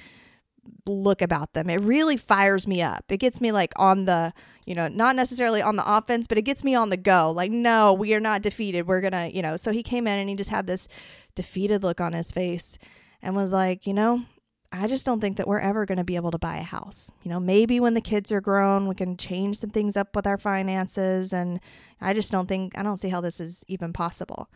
look 0.87 1.21
about 1.21 1.53
them. 1.55 1.69
It 1.69 1.81
really 1.81 2.17
fires 2.17 2.67
me 2.67 2.83
up. 2.83 3.05
It 3.09 3.19
gets 3.19 3.41
me 3.41 3.50
like 3.53 3.73
on 3.77 4.05
the, 4.05 4.33
you 4.67 4.75
know, 4.75 4.89
not 4.89 5.17
necessarily 5.17 5.62
on 5.62 5.77
the 5.77 5.91
offense, 5.91 6.27
but 6.27 6.39
it 6.39 6.43
gets 6.43 6.62
me 6.65 6.75
on 6.75 6.91
the 6.91 6.97
go. 6.97 7.33
Like, 7.35 7.50
no, 7.50 7.93
we 7.93 8.15
are 8.15 8.21
not 8.21 8.43
defeated. 8.43 8.87
We're 8.87 9.00
going 9.00 9.12
to, 9.12 9.35
you 9.35 9.43
know. 9.43 9.57
So 9.57 9.73
he 9.73 9.83
came 9.83 10.07
in 10.07 10.19
and 10.19 10.29
he 10.29 10.37
just 10.37 10.50
had 10.50 10.67
this 10.67 10.87
defeated 11.35 11.83
look 11.83 12.00
on 12.00 12.12
his 12.12 12.31
face 12.31 12.79
and 13.23 13.37
was 13.37 13.53
like, 13.53 13.87
you 13.87 13.95
know, 13.95 14.25
I 14.73 14.87
just 14.87 15.05
don't 15.05 15.21
think 15.21 15.37
that 15.37 15.49
we're 15.49 15.59
ever 15.59 15.85
going 15.85 15.99
to 15.99 16.05
be 16.05 16.17
able 16.17 16.31
to 16.31 16.39
buy 16.39 16.59
a 16.59 16.62
house. 16.62 17.11
You 17.23 17.31
know, 17.31 17.41
maybe 17.41 17.81
when 17.81 17.95
the 17.95 18.00
kids 18.00 18.31
are 18.31 18.41
grown, 18.41 18.87
we 18.87 18.95
can 18.95 19.17
change 19.17 19.59
some 19.59 19.71
things 19.71 19.97
up 19.97 20.15
with 20.15 20.27
our 20.27 20.39
finances. 20.39 21.33
And 21.33 21.61
I 22.00 22.15
just 22.15 22.31
don't 22.31 22.47
think, 22.47 22.79
I 22.79 22.83
don't 22.83 22.99
see 22.99 23.09
how 23.09 23.21
this 23.21 23.41
is 23.41 23.65
even 23.67 23.93
possible. 23.93 24.49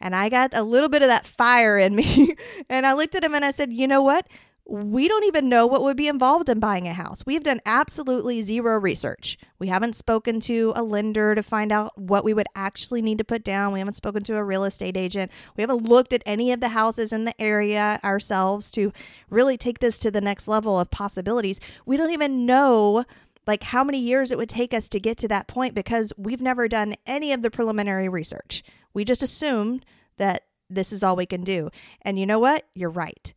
And 0.00 0.16
I 0.16 0.28
got 0.28 0.54
a 0.54 0.62
little 0.62 0.88
bit 0.88 1.02
of 1.02 1.08
that 1.08 1.24
fire 1.24 1.78
in 1.78 1.94
me. 1.94 2.34
and 2.68 2.84
I 2.84 2.94
looked 2.94 3.14
at 3.14 3.22
him 3.22 3.34
and 3.34 3.44
I 3.44 3.52
said, 3.52 3.72
you 3.72 3.86
know 3.86 4.02
what? 4.02 4.26
We 4.70 5.08
don't 5.08 5.24
even 5.24 5.48
know 5.48 5.66
what 5.66 5.82
would 5.82 5.96
be 5.96 6.06
involved 6.06 6.48
in 6.48 6.60
buying 6.60 6.86
a 6.86 6.92
house. 6.92 7.26
We've 7.26 7.42
done 7.42 7.60
absolutely 7.66 8.40
zero 8.42 8.78
research. 8.78 9.36
We 9.58 9.66
haven't 9.66 9.96
spoken 9.96 10.38
to 10.40 10.72
a 10.76 10.84
lender 10.84 11.34
to 11.34 11.42
find 11.42 11.72
out 11.72 11.98
what 11.98 12.24
we 12.24 12.32
would 12.32 12.46
actually 12.54 13.02
need 13.02 13.18
to 13.18 13.24
put 13.24 13.42
down. 13.42 13.72
We 13.72 13.80
haven't 13.80 13.94
spoken 13.94 14.22
to 14.22 14.36
a 14.36 14.44
real 14.44 14.62
estate 14.62 14.96
agent. 14.96 15.32
We 15.56 15.62
haven't 15.62 15.88
looked 15.88 16.12
at 16.12 16.22
any 16.24 16.52
of 16.52 16.60
the 16.60 16.68
houses 16.68 17.12
in 17.12 17.24
the 17.24 17.40
area 17.42 17.98
ourselves 18.04 18.70
to 18.72 18.92
really 19.28 19.56
take 19.56 19.80
this 19.80 19.98
to 19.98 20.10
the 20.10 20.20
next 20.20 20.46
level 20.46 20.78
of 20.78 20.92
possibilities. 20.92 21.58
We 21.84 21.96
don't 21.96 22.12
even 22.12 22.46
know 22.46 23.04
like 23.48 23.64
how 23.64 23.82
many 23.82 23.98
years 23.98 24.30
it 24.30 24.38
would 24.38 24.48
take 24.48 24.72
us 24.72 24.88
to 24.90 25.00
get 25.00 25.18
to 25.18 25.28
that 25.28 25.48
point 25.48 25.74
because 25.74 26.12
we've 26.16 26.40
never 26.40 26.68
done 26.68 26.94
any 27.06 27.32
of 27.32 27.42
the 27.42 27.50
preliminary 27.50 28.08
research. 28.08 28.62
We 28.94 29.04
just 29.04 29.22
assumed 29.22 29.84
that 30.16 30.44
this 30.68 30.92
is 30.92 31.02
all 31.02 31.16
we 31.16 31.26
can 31.26 31.42
do. 31.42 31.70
And 32.02 32.20
you 32.20 32.26
know 32.26 32.38
what? 32.38 32.66
You're 32.74 32.88
right. 32.88 33.34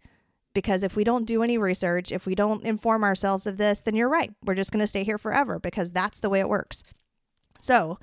Because 0.53 0.83
if 0.83 0.95
we 0.95 1.03
don't 1.03 1.25
do 1.25 1.41
any 1.43 1.57
research, 1.57 2.11
if 2.11 2.25
we 2.25 2.35
don't 2.35 2.63
inform 2.63 3.03
ourselves 3.03 3.47
of 3.47 3.57
this, 3.57 3.79
then 3.79 3.95
you're 3.95 4.09
right. 4.09 4.31
We're 4.43 4.55
just 4.55 4.71
going 4.71 4.81
to 4.81 4.87
stay 4.87 5.03
here 5.03 5.17
forever 5.17 5.59
because 5.59 5.91
that's 5.91 6.19
the 6.19 6.29
way 6.29 6.39
it 6.39 6.49
works. 6.49 6.83
So, 7.59 7.97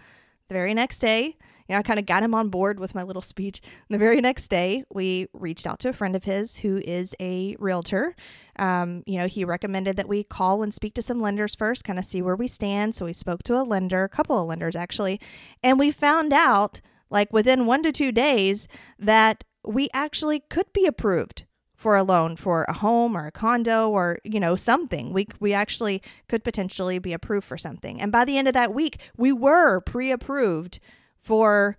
the 0.48 0.54
very 0.54 0.74
next 0.74 0.98
day, 0.98 1.36
you 1.68 1.76
know, 1.76 1.78
I 1.78 1.82
kind 1.82 2.00
of 2.00 2.06
got 2.06 2.24
him 2.24 2.34
on 2.34 2.48
board 2.48 2.80
with 2.80 2.96
my 2.96 3.04
little 3.04 3.22
speech. 3.22 3.60
The 3.88 3.98
very 3.98 4.20
next 4.20 4.48
day, 4.48 4.82
we 4.92 5.28
reached 5.32 5.64
out 5.64 5.78
to 5.80 5.90
a 5.90 5.92
friend 5.92 6.16
of 6.16 6.24
his 6.24 6.56
who 6.58 6.78
is 6.78 7.14
a 7.20 7.54
realtor. 7.60 8.16
Um, 8.58 9.04
you 9.06 9.16
know, 9.16 9.28
he 9.28 9.44
recommended 9.44 9.96
that 9.96 10.08
we 10.08 10.24
call 10.24 10.64
and 10.64 10.74
speak 10.74 10.94
to 10.94 11.02
some 11.02 11.20
lenders 11.20 11.54
first, 11.54 11.84
kind 11.84 12.00
of 12.00 12.04
see 12.04 12.20
where 12.20 12.34
we 12.34 12.48
stand. 12.48 12.96
So 12.96 13.04
we 13.04 13.12
spoke 13.12 13.44
to 13.44 13.54
a 13.54 13.62
lender, 13.62 14.02
a 14.02 14.08
couple 14.08 14.36
of 14.36 14.48
lenders 14.48 14.74
actually, 14.74 15.20
and 15.62 15.78
we 15.78 15.92
found 15.92 16.32
out 16.32 16.80
like 17.10 17.32
within 17.32 17.66
one 17.66 17.84
to 17.84 17.92
two 17.92 18.10
days 18.10 18.66
that 18.98 19.44
we 19.64 19.88
actually 19.94 20.40
could 20.40 20.72
be 20.72 20.86
approved 20.86 21.44
for 21.80 21.96
a 21.96 22.04
loan 22.04 22.36
for 22.36 22.64
a 22.64 22.74
home 22.74 23.16
or 23.16 23.26
a 23.26 23.32
condo 23.32 23.88
or 23.88 24.18
you 24.22 24.38
know 24.38 24.54
something. 24.54 25.14
We 25.14 25.26
we 25.40 25.54
actually 25.54 26.02
could 26.28 26.44
potentially 26.44 26.98
be 26.98 27.14
approved 27.14 27.46
for 27.46 27.56
something. 27.56 28.02
And 28.02 28.12
by 28.12 28.26
the 28.26 28.36
end 28.36 28.48
of 28.48 28.52
that 28.52 28.74
week 28.74 28.98
we 29.16 29.32
were 29.32 29.80
pre-approved 29.80 30.78
for 31.22 31.78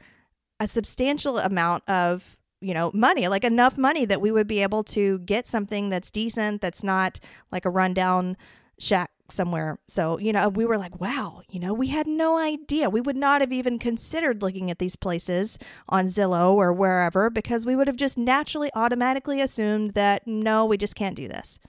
a 0.60 0.68
substantial 0.68 1.38
amount 1.38 1.88
of 1.88 2.36
you 2.62 2.74
know 2.74 2.90
money 2.96 3.28
like 3.28 3.44
enough 3.44 3.78
money 3.78 4.04
that 4.06 4.22
we 4.22 4.32
would 4.32 4.48
be 4.48 4.64
able 4.64 4.84
to 4.86 5.20
get 5.20 5.46
something 5.46 5.92
that's 5.92 6.10
decent 6.10 6.62
that's 6.62 6.84
not 6.84 7.20
like 7.52 7.66
a 7.66 7.70
rundown 7.70 8.38
shack 8.80 9.12
somewhere. 9.32 9.80
So, 9.88 10.18
you 10.18 10.34
know, 10.34 10.50
we 10.50 10.66
were 10.66 10.78
like, 10.78 11.00
wow, 11.00 11.42
you 11.50 11.60
know, 11.60 11.74
we 11.74 11.88
had 11.88 12.08
no 12.08 12.38
idea. 12.38 12.90
We 12.90 13.02
would 13.02 13.16
not 13.16 13.42
have 13.42 13.52
even 13.52 13.80
considered 13.80 14.42
looking 14.42 14.70
at 14.70 14.80
these 14.80 14.96
places 14.96 15.58
on 15.90 16.06
Zillow 16.06 16.54
or 16.54 16.74
wherever 16.74 17.30
because 17.30 17.66
we 17.66 17.76
would 17.76 17.88
have 17.88 17.96
just 17.96 18.18
naturally 18.18 18.70
automatically 18.76 19.42
assumed 19.42 19.92
that 19.92 20.28
no, 20.28 20.66
we 20.66 20.78
just 20.78 20.96
can't 20.96 21.16
do 21.16 21.28
this. 21.28 21.60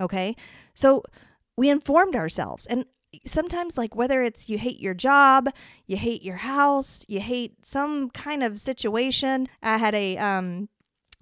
Okay. 0.00 0.34
So 0.74 1.02
we 1.56 1.70
informed 1.70 2.16
ourselves. 2.16 2.66
And 2.66 2.84
sometimes, 3.26 3.78
like, 3.78 3.94
whether 3.94 4.22
it's 4.22 4.48
you 4.48 4.58
hate 4.58 4.80
your 4.80 4.94
job, 4.94 5.48
you 5.86 5.96
hate 5.96 6.22
your 6.22 6.36
house, 6.36 7.04
you 7.08 7.20
hate 7.20 7.64
some 7.64 8.10
kind 8.10 8.42
of 8.42 8.58
situation. 8.58 9.48
I 9.62 9.78
had 9.78 9.94
a, 9.94 10.16
um, 10.18 10.68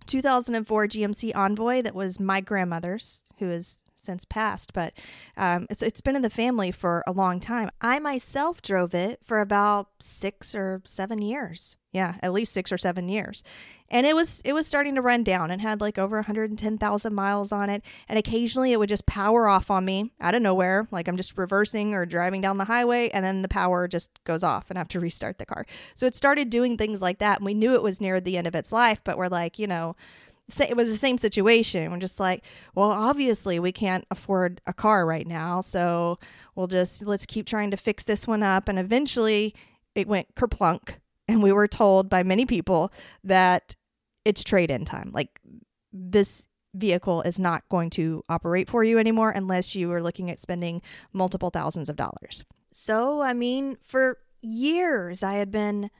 2004 0.06 0.86
GMC 0.88 1.34
Envoy 1.34 1.82
that 1.82 1.94
was 1.94 2.18
my 2.18 2.40
grandmother's, 2.40 3.24
who 3.38 3.50
is 3.50 3.80
since 4.02 4.25
passed, 4.25 4.73
but 4.73 4.92
um, 5.37 5.66
it's 5.71 5.82
it's 5.82 6.00
been 6.00 6.16
in 6.16 6.23
the 6.23 6.30
family 6.30 6.71
for 6.71 7.02
a 7.06 7.12
long 7.12 7.40
time. 7.40 7.71
I 7.80 7.99
myself 7.99 8.62
drove 8.62 8.94
it 8.94 9.21
for 9.25 9.40
about 9.40 9.88
six 10.00 10.54
or 10.54 10.82
seven 10.85 11.21
years. 11.23 11.76
Yeah, 11.92 12.16
at 12.23 12.32
least 12.32 12.54
six 12.54 12.73
or 12.73 12.78
seven 12.78 13.11
years, 13.11 13.44
and 13.90 14.06
it 14.06 14.16
was 14.16 14.40
it 14.47 14.54
was 14.54 14.66
starting 14.66 14.94
to 14.94 15.02
run 15.02 15.23
down 15.23 15.50
and 15.50 15.61
had 15.61 15.80
like 15.80 15.99
over 15.99 16.16
110,000 16.16 17.14
miles 17.14 17.52
on 17.52 17.68
it. 17.68 17.82
And 18.09 18.18
occasionally 18.18 18.73
it 18.73 18.78
would 18.78 18.88
just 18.88 19.04
power 19.04 19.47
off 19.47 19.71
on 19.71 19.85
me 19.85 20.11
out 20.18 20.35
of 20.35 20.40
nowhere, 20.40 20.88
like 20.90 21.06
I'm 21.06 21.18
just 21.18 21.37
reversing 21.37 21.94
or 21.94 22.06
driving 22.06 22.40
down 22.40 22.56
the 22.56 22.64
highway, 22.64 23.11
and 23.11 23.23
then 23.25 23.42
the 23.42 23.49
power 23.49 23.87
just 23.87 24.11
goes 24.25 24.42
off 24.42 24.71
and 24.71 24.78
I 24.78 24.80
have 24.80 24.88
to 24.88 25.00
restart 25.00 25.38
the 25.38 25.47
car. 25.47 25.66
So 25.94 26.06
it 26.06 26.14
started 26.14 26.49
doing 26.49 26.78
things 26.78 27.02
like 27.02 27.18
that, 27.18 27.38
and 27.38 27.47
we 27.47 27.54
knew 27.54 27.75
it 27.75 27.82
was 27.82 28.00
near 28.00 28.21
the 28.21 28.38
end 28.38 28.47
of 28.47 28.54
its 28.54 28.73
life, 28.73 29.02
but 29.04 29.18
we're 29.18 29.28
like, 29.28 29.59
you 29.59 29.66
know 29.66 29.94
it 30.61 30.76
was 30.76 30.88
the 30.88 30.96
same 30.96 31.18
situation. 31.18 31.90
We're 31.90 31.99
just 31.99 32.20
like, 32.20 32.44
well, 32.75 32.90
obviously 32.90 33.58
we 33.58 33.72
can't 33.72 34.04
afford 34.11 34.61
a 34.66 34.72
car 34.72 35.06
right 35.06 35.26
now, 35.26 35.61
so 35.61 36.18
we'll 36.54 36.66
just 36.66 37.04
let's 37.04 37.26
keep 37.26 37.46
trying 37.46 37.70
to 37.70 37.76
fix 37.76 38.04
this 38.04 38.26
one 38.26 38.42
up. 38.42 38.68
And 38.68 38.78
eventually, 38.78 39.54
it 39.94 40.08
went 40.08 40.34
kerplunk, 40.34 40.94
and 41.28 41.42
we 41.42 41.52
were 41.52 41.68
told 41.68 42.08
by 42.08 42.22
many 42.22 42.46
people 42.46 42.92
that 43.25 43.76
it's 44.25 44.44
trade-in 44.44 44.84
time. 44.84 45.11
Like 45.12 45.40
this 45.92 46.46
vehicle 46.75 47.22
is 47.22 47.38
not 47.38 47.68
going 47.68 47.90
to 47.90 48.25
operate 48.28 48.68
for 48.68 48.82
you 48.82 48.99
anymore 48.99 49.30
unless 49.30 49.75
you 49.75 49.92
are 49.92 50.02
looking 50.02 50.30
at 50.30 50.38
spending 50.38 50.80
multiple 51.12 51.50
thousands 51.50 51.88
of 51.88 51.96
dollars. 51.96 52.44
So, 52.70 53.20
I 53.20 53.34
mean, 53.34 53.76
for 53.82 54.18
years 54.40 55.22
I 55.22 55.34
had 55.34 55.50
been 55.50 55.90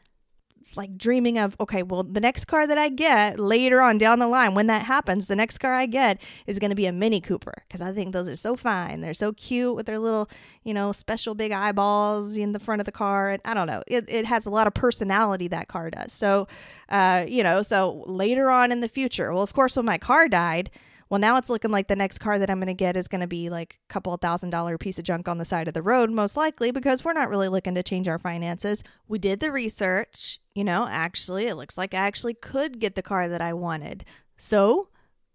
like 0.76 0.97
dreaming 0.97 1.38
of 1.38 1.57
okay 1.61 1.83
well 1.83 2.02
the 2.02 2.21
next 2.21 2.47
car 2.47 2.66
that 2.66 2.78
i 2.78 2.88
get 2.88 3.38
later 3.38 3.81
on 3.81 3.99
down 3.99 4.19
the 4.19 4.26
line 4.26 4.54
when 4.54 4.66
that 4.66 4.83
happens 4.83 5.26
the 5.26 5.37
next 5.37 5.59
car 5.59 5.73
i 5.73 5.87
get 5.87 6.21
is 6.47 6.59
going 6.59 6.71
to 6.71 6.76
be 6.76 6.87
a 6.87 6.92
mini 6.92 7.21
cooper 7.21 7.54
because 7.66 7.81
i 7.81 7.92
think 7.92 8.12
those 8.12 8.28
are 8.28 8.37
so 8.37 8.57
fine. 8.57 9.00
They're 9.00 9.14
so 9.14 9.33
cute 9.33 9.75
with 9.76 9.87
their 9.87 9.99
little 9.99 10.28
you 10.64 10.75
know 10.75 10.92
special 10.92 11.35
big 11.35 11.52
eyeballs 11.52 12.37
in 12.37 12.52
the 12.52 12.59
front 12.59 12.81
of 12.81 12.87
the 12.87 12.92
car 12.92 13.31
and 13.31 13.42
i 13.45 13.54
don't 13.54 13.66
know 13.66 13.83
it, 13.87 14.09
it 14.09 14.26
has 14.26 14.47
a 14.47 14.50
lot 14.50 14.66
of 14.66 14.75
personality 14.75 15.49
that 15.49 15.69
car 15.69 15.90
does. 15.90 16.12
So 16.12 16.49
uh 16.88 17.25
you 17.28 17.42
know 17.42 17.62
so 17.62 18.02
later 18.07 18.50
on 18.50 18.73
in 18.73 18.81
the 18.81 18.88
future 18.88 19.33
well 19.33 19.42
of 19.42 19.52
course 19.52 19.76
when 19.76 19.87
my 19.87 19.99
car 19.99 20.28
died 20.28 20.71
well, 21.12 21.19
now 21.19 21.37
it's 21.37 21.50
looking 21.50 21.71
like 21.71 21.88
the 21.88 21.95
next 21.95 22.21
car 22.21 22.38
that 22.38 22.49
I'm 22.49 22.57
going 22.57 22.69
to 22.69 22.73
get 22.73 22.97
is 22.97 23.07
going 23.07 23.21
to 23.21 23.26
be 23.26 23.50
like 23.50 23.78
a 23.87 23.92
couple 23.92 24.16
thousand 24.16 24.49
dollar 24.49 24.78
piece 24.78 24.99
of 24.99 25.04
junk 25.04 25.28
on 25.28 25.37
the 25.37 25.45
side 25.45 25.69
of 25.69 25.75
the 25.75 25.83
road, 25.83 26.09
most 26.11 26.38
likely, 26.38 26.71
because 26.71 27.04
we're 27.04 27.12
not 27.12 27.28
really 27.28 27.50
looking 27.50 27.75
to 27.75 27.83
change 27.83 28.09
our 28.09 28.19
finances. 28.19 28.83
We 29.09 29.19
did 29.19 29.40
the 29.40 29.52
research. 29.52 30.40
You 30.54 30.64
know, 30.64 30.88
actually, 30.90 31.49
it 31.49 31.57
looks 31.57 31.76
like 31.76 31.92
I 31.92 31.99
actually 31.99 32.33
could 32.33 32.81
get 32.81 32.95
the 32.95 33.02
car 33.02 33.28
that 33.28 33.42
I 33.42 33.52
wanted. 33.52 34.07
So, 34.38 34.88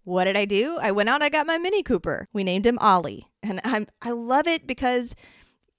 what 0.04 0.24
did 0.24 0.36
I 0.36 0.46
do? 0.46 0.80
I 0.82 0.92
went 0.92 1.10
out, 1.10 1.22
I 1.22 1.30
got 1.30 1.46
my 1.46 1.60
Mini 1.60 1.84
Cooper. 1.84 2.28
We 2.34 2.44
named 2.44 2.66
him 2.66 2.80
Ollie. 2.80 3.28
And 3.44 3.62
I'm 3.64 3.86
I 4.02 4.10
love 4.10 4.48
it 4.48 4.66
because 4.66 5.14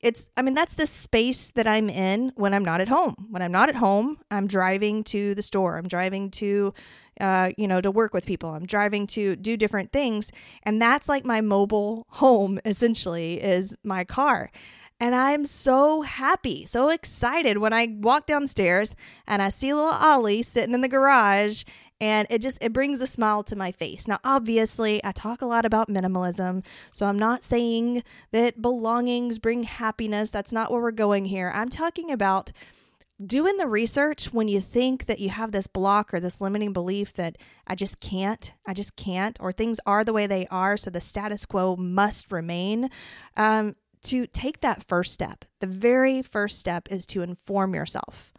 it's 0.00 0.28
i 0.36 0.42
mean 0.42 0.54
that's 0.54 0.76
the 0.76 0.86
space 0.86 1.50
that 1.50 1.66
i'm 1.66 1.90
in 1.90 2.32
when 2.36 2.54
i'm 2.54 2.64
not 2.64 2.80
at 2.80 2.88
home. 2.88 3.26
When 3.30 3.42
i'm 3.42 3.52
not 3.52 3.68
at 3.68 3.76
home 3.76 4.18
i'm 4.30 4.46
driving 4.46 5.04
to 5.04 5.34
the 5.34 5.42
store. 5.42 5.76
I'm 5.76 5.88
driving 5.88 6.30
to 6.32 6.72
uh, 7.20 7.50
you 7.56 7.66
know 7.66 7.80
to 7.80 7.90
work 7.90 8.14
with 8.14 8.26
people. 8.26 8.50
I'm 8.50 8.66
driving 8.66 9.06
to 9.08 9.36
do 9.36 9.56
different 9.56 9.92
things. 9.92 10.30
And 10.62 10.80
that's 10.80 11.08
like 11.08 11.24
my 11.24 11.40
mobile 11.40 12.06
home 12.10 12.58
essentially 12.64 13.42
is 13.42 13.76
my 13.82 14.04
car. 14.04 14.50
And 15.00 15.14
I'm 15.14 15.46
so 15.46 16.02
happy, 16.02 16.66
so 16.66 16.88
excited 16.88 17.58
when 17.58 17.72
I 17.72 17.96
walk 18.00 18.26
downstairs 18.26 18.96
and 19.28 19.40
I 19.40 19.48
see 19.48 19.72
little 19.72 19.90
Ollie 19.90 20.42
sitting 20.42 20.74
in 20.74 20.80
the 20.80 20.88
garage 20.88 21.62
and 22.00 22.26
it 22.30 22.40
just 22.40 22.58
it 22.60 22.72
brings 22.72 23.00
a 23.00 23.06
smile 23.06 23.42
to 23.44 23.56
my 23.56 23.72
face. 23.72 24.06
Now 24.06 24.18
obviously, 24.24 25.04
I 25.04 25.12
talk 25.12 25.42
a 25.42 25.46
lot 25.46 25.64
about 25.64 25.88
minimalism, 25.88 26.64
so 26.92 27.06
I'm 27.06 27.18
not 27.18 27.42
saying 27.42 28.02
that 28.32 28.62
belongings 28.62 29.38
bring 29.38 29.64
happiness. 29.64 30.30
That's 30.30 30.52
not 30.52 30.70
where 30.70 30.80
we're 30.80 30.90
going 30.90 31.26
here. 31.26 31.50
I'm 31.54 31.68
talking 31.68 32.10
about 32.10 32.52
doing 33.24 33.56
the 33.56 33.66
research 33.66 34.32
when 34.32 34.46
you 34.46 34.60
think 34.60 35.06
that 35.06 35.18
you 35.18 35.28
have 35.30 35.50
this 35.50 35.66
block 35.66 36.14
or 36.14 36.20
this 36.20 36.40
limiting 36.40 36.72
belief 36.72 37.12
that 37.14 37.36
I 37.66 37.74
just 37.74 38.00
can't, 38.00 38.52
I 38.64 38.74
just 38.74 38.96
can't, 38.96 39.36
or 39.40 39.50
things 39.50 39.80
are 39.86 40.04
the 40.04 40.12
way 40.12 40.26
they 40.26 40.46
are, 40.50 40.76
so 40.76 40.90
the 40.90 41.00
status 41.00 41.44
quo 41.44 41.74
must 41.76 42.30
remain. 42.30 42.90
Um, 43.36 43.74
to 44.02 44.28
take 44.28 44.60
that 44.60 44.86
first 44.86 45.12
step, 45.12 45.44
the 45.60 45.66
very 45.66 46.22
first 46.22 46.60
step 46.60 46.86
is 46.90 47.06
to 47.08 47.22
inform 47.22 47.74
yourself. 47.74 48.32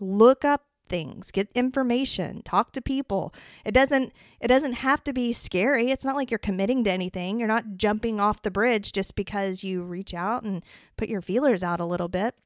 Look 0.00 0.44
up 0.44 0.64
things 0.94 1.32
get 1.32 1.48
information 1.56 2.40
talk 2.42 2.70
to 2.70 2.80
people. 2.80 3.34
It 3.64 3.72
doesn't 3.72 4.12
it 4.38 4.46
doesn't 4.46 4.74
have 4.74 5.02
to 5.04 5.12
be 5.12 5.32
scary. 5.32 5.90
It's 5.90 6.04
not 6.04 6.14
like 6.14 6.30
you're 6.30 6.38
committing 6.38 6.84
to 6.84 6.92
anything. 6.92 7.40
You're 7.40 7.48
not 7.48 7.76
jumping 7.76 8.20
off 8.20 8.42
the 8.42 8.50
bridge 8.52 8.92
just 8.92 9.16
because 9.16 9.64
you 9.64 9.82
reach 9.82 10.14
out 10.14 10.44
and 10.44 10.64
put 10.96 11.08
your 11.08 11.20
feelers 11.20 11.64
out 11.64 11.80
a 11.80 11.84
little 11.84 12.06
bit. 12.06 12.36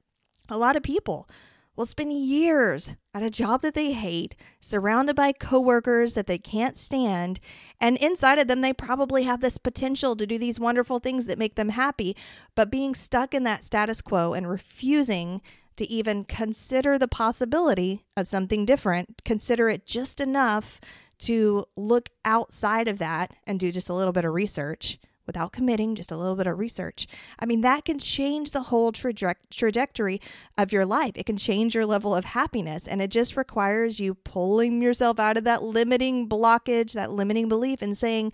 A 0.48 0.56
lot 0.56 0.76
of 0.76 0.82
people 0.82 1.28
will 1.76 1.84
spend 1.84 2.10
years 2.10 2.96
at 3.12 3.22
a 3.22 3.28
job 3.28 3.60
that 3.60 3.74
they 3.74 3.92
hate 3.92 4.34
surrounded 4.60 5.14
by 5.14 5.30
coworkers 5.30 6.14
that 6.14 6.26
they 6.26 6.38
can't 6.38 6.78
stand 6.78 7.40
and 7.78 7.98
inside 7.98 8.38
of 8.38 8.48
them 8.48 8.62
they 8.62 8.72
probably 8.72 9.24
have 9.24 9.40
this 9.40 9.58
potential 9.58 10.16
to 10.16 10.26
do 10.26 10.38
these 10.38 10.58
wonderful 10.58 11.00
things 11.00 11.26
that 11.26 11.38
make 11.38 11.56
them 11.56 11.68
happy. 11.68 12.16
But 12.54 12.70
being 12.70 12.94
stuck 12.94 13.34
in 13.34 13.44
that 13.44 13.62
status 13.62 14.00
quo 14.00 14.32
and 14.32 14.48
refusing 14.48 15.42
to 15.78 15.90
even 15.90 16.24
consider 16.24 16.98
the 16.98 17.08
possibility 17.08 18.04
of 18.16 18.28
something 18.28 18.64
different, 18.64 19.22
consider 19.24 19.68
it 19.68 19.86
just 19.86 20.20
enough 20.20 20.80
to 21.20 21.64
look 21.76 22.10
outside 22.24 22.86
of 22.88 22.98
that 22.98 23.32
and 23.46 23.58
do 23.58 23.72
just 23.72 23.88
a 23.88 23.94
little 23.94 24.12
bit 24.12 24.24
of 24.24 24.32
research 24.32 24.98
without 25.26 25.52
committing, 25.52 25.94
just 25.94 26.10
a 26.10 26.16
little 26.16 26.36
bit 26.36 26.46
of 26.46 26.58
research. 26.58 27.06
I 27.38 27.44
mean, 27.44 27.60
that 27.60 27.84
can 27.84 27.98
change 27.98 28.50
the 28.50 28.62
whole 28.62 28.92
traje- 28.92 29.34
trajectory 29.50 30.20
of 30.56 30.72
your 30.72 30.86
life. 30.86 31.12
It 31.16 31.26
can 31.26 31.36
change 31.36 31.74
your 31.74 31.84
level 31.86 32.14
of 32.14 32.24
happiness. 32.24 32.88
And 32.88 33.02
it 33.02 33.10
just 33.10 33.36
requires 33.36 34.00
you 34.00 34.14
pulling 34.14 34.80
yourself 34.80 35.20
out 35.20 35.36
of 35.36 35.44
that 35.44 35.62
limiting 35.62 36.28
blockage, 36.28 36.92
that 36.92 37.12
limiting 37.12 37.48
belief, 37.48 37.82
and 37.82 37.96
saying, 37.96 38.32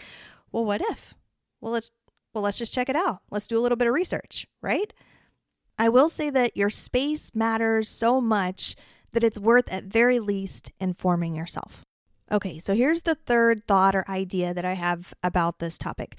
well, 0.53 0.65
what 0.65 0.81
if? 0.81 1.15
Well, 1.61 1.73
let's 1.73 1.91
well, 2.33 2.43
let's 2.43 2.59
just 2.59 2.75
check 2.75 2.89
it 2.89 2.97
out. 2.97 3.21
Let's 3.31 3.47
do 3.47 3.59
a 3.59 3.63
little 3.63 3.77
bit 3.77 3.87
of 3.87 3.95
research, 3.95 4.47
right? 4.61 4.93
I 5.79 5.89
will 5.89 6.09
say 6.09 6.31
that 6.31 6.57
your 6.57 6.71
space 6.71 7.35
matters 7.35 7.89
so 7.89 8.21
much 8.21 8.77
that 9.13 9.25
it's 9.25 9.39
worth 9.39 9.73
at 9.73 9.85
very 9.85 10.21
least 10.21 10.73
informing 10.79 11.35
yourself. 11.37 11.83
Okay, 12.33 12.59
so 12.59 12.75
here's 12.75 13.03
the 13.03 13.15
third 13.15 13.67
thought 13.67 13.95
or 13.95 14.05
idea 14.09 14.55
that 14.55 14.65
I 14.65 14.75
have 14.75 15.15
about 15.23 15.59
this 15.59 15.79
topic. 15.79 16.19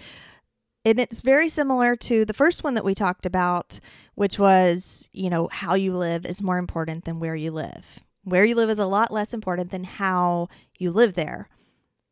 and 0.85 0.99
it's 0.99 1.21
very 1.21 1.49
similar 1.49 1.95
to 1.95 2.25
the 2.25 2.33
first 2.33 2.63
one 2.63 2.75
that 2.75 2.85
we 2.85 2.93
talked 2.93 3.25
about, 3.25 3.79
which 4.13 4.37
was, 4.37 5.09
you 5.11 5.31
know, 5.31 5.49
how 5.51 5.73
you 5.73 5.97
live 5.97 6.25
is 6.27 6.43
more 6.43 6.59
important 6.59 7.05
than 7.05 7.19
where 7.19 7.35
you 7.35 7.49
live. 7.51 8.01
Where 8.23 8.45
you 8.45 8.55
live 8.55 8.69
is 8.69 8.79
a 8.79 8.85
lot 8.85 9.11
less 9.11 9.33
important 9.33 9.71
than 9.71 9.83
how 9.83 10.47
you 10.77 10.91
live 10.91 11.15
there. 11.15 11.49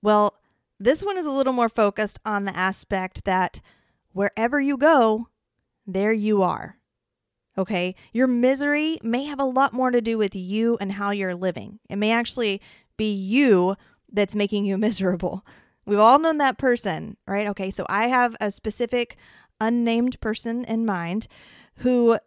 Well, 0.01 0.33
this 0.79 1.03
one 1.03 1.17
is 1.17 1.27
a 1.27 1.31
little 1.31 1.53
more 1.53 1.69
focused 1.69 2.19
on 2.25 2.45
the 2.45 2.57
aspect 2.57 3.25
that 3.25 3.61
wherever 4.11 4.59
you 4.59 4.75
go, 4.75 5.27
there 5.85 6.11
you 6.11 6.41
are. 6.41 6.77
Okay. 7.57 7.95
Your 8.11 8.27
misery 8.27 8.99
may 9.03 9.25
have 9.25 9.39
a 9.39 9.45
lot 9.45 9.73
more 9.73 9.91
to 9.91 10.01
do 10.01 10.17
with 10.17 10.35
you 10.35 10.77
and 10.81 10.93
how 10.93 11.11
you're 11.11 11.35
living. 11.35 11.79
It 11.89 11.97
may 11.97 12.11
actually 12.11 12.61
be 12.97 13.11
you 13.11 13.75
that's 14.11 14.35
making 14.35 14.65
you 14.65 14.77
miserable. 14.79 15.45
We've 15.85 15.99
all 15.99 16.19
known 16.19 16.37
that 16.37 16.57
person, 16.57 17.17
right? 17.27 17.47
Okay. 17.47 17.69
So 17.69 17.85
I 17.89 18.07
have 18.07 18.35
a 18.39 18.51
specific 18.51 19.17
unnamed 19.59 20.19
person 20.19 20.65
in 20.65 20.85
mind 20.85 21.27
who 21.77 22.17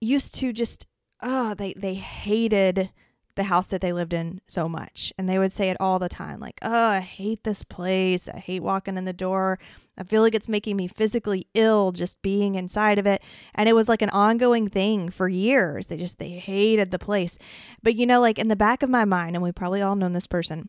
used 0.00 0.34
to 0.36 0.52
just, 0.52 0.86
oh, 1.22 1.54
they, 1.54 1.72
they 1.74 1.94
hated 1.94 2.90
the 3.36 3.44
house 3.44 3.66
that 3.68 3.80
they 3.80 3.92
lived 3.92 4.12
in 4.12 4.40
so 4.46 4.68
much. 4.68 5.12
And 5.16 5.28
they 5.28 5.38
would 5.38 5.52
say 5.52 5.70
it 5.70 5.76
all 5.78 5.98
the 5.98 6.08
time 6.08 6.40
like, 6.40 6.58
oh, 6.62 6.88
I 6.88 7.00
hate 7.00 7.44
this 7.44 7.62
place. 7.62 8.28
I 8.28 8.38
hate 8.38 8.62
walking 8.62 8.96
in 8.98 9.04
the 9.04 9.12
door. 9.12 9.58
I 9.98 10.04
feel 10.04 10.22
like 10.22 10.34
it's 10.34 10.48
making 10.48 10.76
me 10.76 10.88
physically 10.88 11.46
ill 11.54 11.92
just 11.92 12.20
being 12.20 12.54
inside 12.54 12.98
of 12.98 13.06
it. 13.06 13.22
And 13.54 13.68
it 13.68 13.74
was 13.74 13.88
like 13.88 14.02
an 14.02 14.10
ongoing 14.10 14.68
thing 14.68 15.08
for 15.08 15.28
years. 15.28 15.86
They 15.86 15.96
just, 15.96 16.18
they 16.18 16.30
hated 16.30 16.90
the 16.90 16.98
place. 16.98 17.38
But 17.82 17.94
you 17.94 18.06
know, 18.06 18.20
like 18.20 18.38
in 18.38 18.48
the 18.48 18.56
back 18.56 18.82
of 18.82 18.90
my 18.90 19.04
mind, 19.04 19.36
and 19.36 19.42
we 19.42 19.52
probably 19.52 19.80
all 19.80 19.96
known 19.96 20.12
this 20.12 20.26
person, 20.26 20.68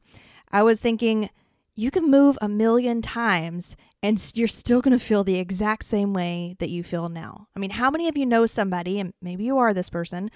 I 0.52 0.64
was 0.64 0.80
thinking, 0.80 1.30
you 1.76 1.92
can 1.92 2.10
move 2.10 2.38
a 2.42 2.50
million 2.50 3.02
times 3.02 3.76
and 4.02 4.32
you're 4.36 4.48
still 4.48 4.82
going 4.82 4.98
to 4.98 5.04
feel 5.04 5.24
the 5.24 5.38
exact 5.38 5.86
same 5.86 6.14
way 6.14 6.56
that 6.60 6.70
you 6.70 6.84
feel 6.84 7.10
now. 7.10 7.48
I 7.56 7.60
mean, 7.60 7.72
how 7.72 7.90
many 7.90 8.08
of 8.08 8.18
you 8.18 8.26
know 8.26 8.46
somebody, 8.46 9.00
and 9.00 9.14
maybe 9.22 9.44
you 9.44 9.58
are 9.58 9.74
this 9.74 9.90
person, 9.90 10.30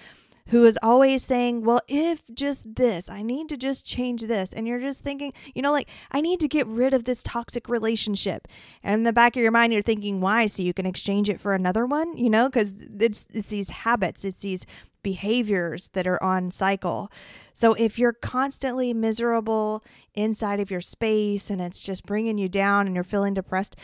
who 0.47 0.65
is 0.65 0.77
always 0.81 1.23
saying, 1.23 1.63
Well, 1.63 1.81
if 1.87 2.23
just 2.33 2.75
this, 2.75 3.09
I 3.09 3.21
need 3.21 3.49
to 3.49 3.57
just 3.57 3.85
change 3.85 4.23
this. 4.23 4.53
And 4.53 4.67
you're 4.67 4.79
just 4.79 5.01
thinking, 5.01 5.33
you 5.53 5.61
know, 5.61 5.71
like, 5.71 5.89
I 6.11 6.21
need 6.21 6.39
to 6.41 6.47
get 6.47 6.67
rid 6.67 6.93
of 6.93 7.03
this 7.03 7.23
toxic 7.23 7.69
relationship. 7.69 8.47
And 8.83 8.95
in 8.95 9.03
the 9.03 9.13
back 9.13 9.35
of 9.35 9.41
your 9.41 9.51
mind, 9.51 9.73
you're 9.73 9.81
thinking, 9.81 10.21
Why? 10.21 10.45
So 10.45 10.63
you 10.63 10.73
can 10.73 10.85
exchange 10.85 11.29
it 11.29 11.39
for 11.39 11.53
another 11.53 11.85
one, 11.85 12.17
you 12.17 12.29
know, 12.29 12.49
because 12.49 12.73
it's, 12.99 13.25
it's 13.33 13.49
these 13.49 13.69
habits, 13.69 14.25
it's 14.25 14.39
these 14.39 14.65
behaviors 15.03 15.89
that 15.89 16.07
are 16.07 16.21
on 16.23 16.51
cycle. 16.51 17.11
So 17.53 17.73
if 17.73 17.99
you're 17.99 18.13
constantly 18.13 18.93
miserable 18.93 19.83
inside 20.13 20.59
of 20.59 20.71
your 20.71 20.81
space 20.81 21.49
and 21.49 21.61
it's 21.61 21.81
just 21.81 22.05
bringing 22.05 22.37
you 22.37 22.49
down 22.49 22.87
and 22.87 22.95
you're 22.95 23.03
feeling 23.03 23.33
depressed, 23.33 23.75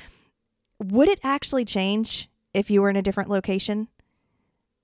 would 0.79 1.07
it 1.07 1.19
actually 1.23 1.65
change 1.65 2.29
if 2.53 2.69
you 2.69 2.81
were 2.81 2.89
in 2.89 2.95
a 2.95 3.01
different 3.01 3.29
location? 3.29 3.87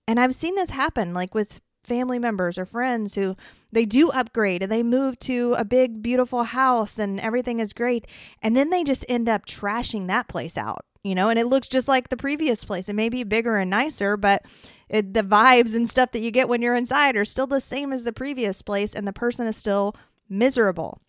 And 0.07 0.19
I've 0.19 0.35
seen 0.35 0.55
this 0.55 0.71
happen 0.71 1.13
like 1.13 1.33
with 1.33 1.61
family 1.83 2.19
members 2.19 2.57
or 2.57 2.65
friends 2.65 3.15
who 3.15 3.35
they 3.71 3.85
do 3.85 4.09
upgrade 4.11 4.63
and 4.63 4.71
they 4.71 4.83
move 4.83 5.19
to 5.19 5.53
a 5.57 5.65
big 5.65 6.01
beautiful 6.01 6.43
house 6.43 6.97
and 6.97 7.19
everything 7.19 7.59
is 7.59 7.73
great. 7.73 8.07
And 8.41 8.55
then 8.55 8.69
they 8.69 8.83
just 8.83 9.05
end 9.09 9.27
up 9.27 9.45
trashing 9.45 10.07
that 10.07 10.27
place 10.27 10.57
out 10.57 10.85
you 11.03 11.13
know? 11.13 11.29
And 11.29 11.37
it 11.37 11.47
looks 11.47 11.67
just 11.67 11.87
like 11.87 12.09
the 12.09 12.17
previous 12.17 12.63
place. 12.63 12.87
It 12.87 12.95
may 12.95 13.09
be 13.09 13.23
bigger 13.23 13.57
and 13.57 13.69
nicer 13.69 14.17
but 14.17 14.43
it, 14.89 15.13
the 15.13 15.23
vibes 15.23 15.75
and 15.75 15.89
stuff 15.89 16.11
that 16.11 16.21
you 16.21 16.31
get 16.31 16.49
when 16.49 16.61
you're 16.61 16.75
inside 16.75 17.15
are 17.15 17.25
still 17.25 17.47
the 17.47 17.61
same 17.61 17.91
as 17.91 18.03
the 18.03 18.13
previous 18.13 18.61
place 18.61 18.93
and 18.93 19.07
the 19.07 19.13
person 19.13 19.47
is 19.47 19.57
still 19.57 19.95
miserable. 20.29 21.01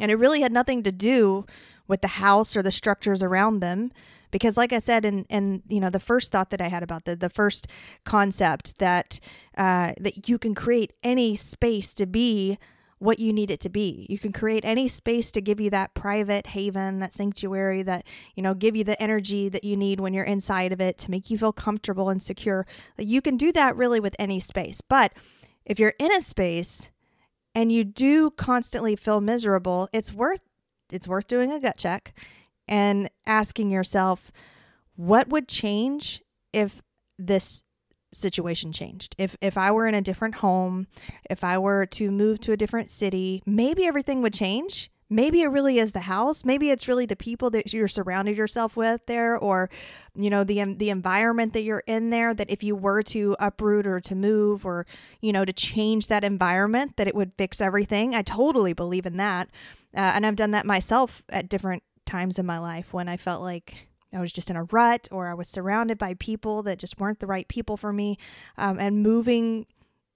And 0.00 0.10
it 0.10 0.16
really 0.16 0.40
had 0.40 0.52
nothing 0.52 0.82
to 0.82 0.92
do 0.92 1.46
with 1.88 2.00
the 2.00 2.08
house 2.08 2.56
or 2.56 2.62
the 2.62 2.70
structures 2.70 3.22
around 3.22 3.60
them 3.60 3.90
because 4.30 4.56
like 4.56 4.72
i 4.72 4.78
said 4.78 5.04
and 5.04 5.26
and 5.28 5.62
you 5.68 5.80
know 5.80 5.90
the 5.90 6.00
first 6.00 6.32
thought 6.32 6.50
that 6.50 6.60
i 6.60 6.68
had 6.68 6.82
about 6.82 7.04
the 7.04 7.14
the 7.14 7.30
first 7.30 7.66
concept 8.04 8.78
that 8.78 9.20
uh, 9.56 9.92
that 9.98 10.28
you 10.28 10.38
can 10.38 10.54
create 10.54 10.92
any 11.02 11.36
space 11.36 11.94
to 11.94 12.06
be 12.06 12.58
what 13.02 13.18
you 13.18 13.32
need 13.32 13.50
it 13.50 13.58
to 13.58 13.68
be. 13.68 14.06
You 14.08 14.16
can 14.16 14.32
create 14.32 14.64
any 14.64 14.86
space 14.86 15.32
to 15.32 15.40
give 15.40 15.60
you 15.60 15.70
that 15.70 15.92
private 15.92 16.46
haven, 16.46 17.00
that 17.00 17.12
sanctuary 17.12 17.82
that, 17.82 18.06
you 18.36 18.44
know, 18.44 18.54
give 18.54 18.76
you 18.76 18.84
the 18.84 19.00
energy 19.02 19.48
that 19.48 19.64
you 19.64 19.76
need 19.76 19.98
when 19.98 20.14
you're 20.14 20.24
inside 20.24 20.72
of 20.72 20.80
it 20.80 20.98
to 20.98 21.10
make 21.10 21.28
you 21.28 21.36
feel 21.36 21.52
comfortable 21.52 22.08
and 22.10 22.22
secure. 22.22 22.64
You 22.96 23.20
can 23.20 23.36
do 23.36 23.50
that 23.52 23.74
really 23.74 23.98
with 23.98 24.14
any 24.20 24.38
space. 24.38 24.80
But 24.80 25.12
if 25.64 25.80
you're 25.80 25.94
in 25.98 26.14
a 26.14 26.20
space 26.20 26.92
and 27.56 27.72
you 27.72 27.82
do 27.82 28.30
constantly 28.30 28.94
feel 28.94 29.20
miserable, 29.20 29.88
it's 29.92 30.12
worth 30.12 30.44
it's 30.92 31.08
worth 31.08 31.26
doing 31.26 31.50
a 31.52 31.60
gut 31.60 31.76
check 31.76 32.14
and 32.68 33.10
asking 33.26 33.70
yourself, 33.70 34.30
what 34.96 35.28
would 35.28 35.48
change 35.48 36.22
if 36.52 36.82
this 37.18 37.62
situation 38.14 38.72
changed? 38.72 39.14
If 39.18 39.36
if 39.40 39.56
I 39.56 39.70
were 39.70 39.86
in 39.86 39.94
a 39.94 40.02
different 40.02 40.36
home, 40.36 40.86
if 41.28 41.42
I 41.42 41.58
were 41.58 41.86
to 41.86 42.10
move 42.10 42.40
to 42.40 42.52
a 42.52 42.56
different 42.56 42.90
city, 42.90 43.42
maybe 43.46 43.86
everything 43.86 44.22
would 44.22 44.34
change. 44.34 44.90
Maybe 45.08 45.42
it 45.42 45.48
really 45.48 45.78
is 45.78 45.92
the 45.92 46.00
house. 46.00 46.42
Maybe 46.42 46.70
it's 46.70 46.88
really 46.88 47.04
the 47.04 47.16
people 47.16 47.50
that 47.50 47.74
you're 47.74 47.86
surrounded 47.86 48.34
yourself 48.34 48.78
with 48.78 49.04
there, 49.06 49.36
or 49.36 49.68
you 50.14 50.30
know 50.30 50.42
the 50.42 50.64
the 50.74 50.88
environment 50.88 51.52
that 51.52 51.62
you're 51.62 51.84
in 51.86 52.08
there. 52.08 52.32
That 52.32 52.48
if 52.48 52.62
you 52.62 52.74
were 52.74 53.02
to 53.02 53.36
uproot 53.38 53.86
or 53.86 54.00
to 54.00 54.14
move 54.14 54.64
or 54.64 54.86
you 55.20 55.32
know 55.32 55.44
to 55.44 55.52
change 55.52 56.08
that 56.08 56.24
environment, 56.24 56.96
that 56.96 57.08
it 57.08 57.14
would 57.14 57.32
fix 57.36 57.60
everything. 57.60 58.14
I 58.14 58.22
totally 58.22 58.72
believe 58.72 59.04
in 59.04 59.18
that, 59.18 59.50
uh, 59.94 60.12
and 60.14 60.26
I've 60.26 60.36
done 60.36 60.52
that 60.52 60.66
myself 60.66 61.22
at 61.28 61.48
different 61.48 61.82
times 62.06 62.38
in 62.38 62.46
my 62.46 62.58
life 62.58 62.92
when 62.92 63.08
I 63.08 63.16
felt 63.16 63.42
like 63.42 63.88
I 64.12 64.20
was 64.20 64.32
just 64.32 64.50
in 64.50 64.56
a 64.56 64.64
rut 64.64 65.08
or 65.10 65.28
I 65.28 65.34
was 65.34 65.48
surrounded 65.48 65.98
by 65.98 66.14
people 66.14 66.62
that 66.64 66.78
just 66.78 67.00
weren't 67.00 67.20
the 67.20 67.26
right 67.26 67.48
people 67.48 67.76
for 67.76 67.92
me. 67.92 68.18
Um, 68.58 68.78
and 68.78 69.02
moving 69.02 69.66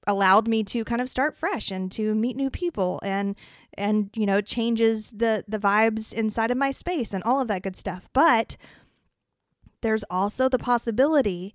allowed 0.07 0.47
me 0.47 0.63
to 0.63 0.85
kind 0.85 1.01
of 1.01 1.09
start 1.09 1.35
fresh 1.35 1.71
and 1.71 1.91
to 1.91 2.15
meet 2.15 2.37
new 2.37 2.49
people 2.51 3.01
and 3.03 3.35
and 3.77 4.11
you 4.15 4.25
know 4.25 4.41
changes 4.41 5.11
the 5.11 5.45
the 5.49 5.59
vibes 5.59 6.13
inside 6.13 6.51
of 6.51 6.57
my 6.57 6.71
space 6.71 7.13
and 7.13 7.25
all 7.25 7.41
of 7.41 7.49
that 7.49 7.63
good 7.63 7.75
stuff 7.75 8.09
but 8.13 8.57
there's 9.81 10.05
also 10.09 10.49
the 10.49 10.59
possibility 10.59 11.53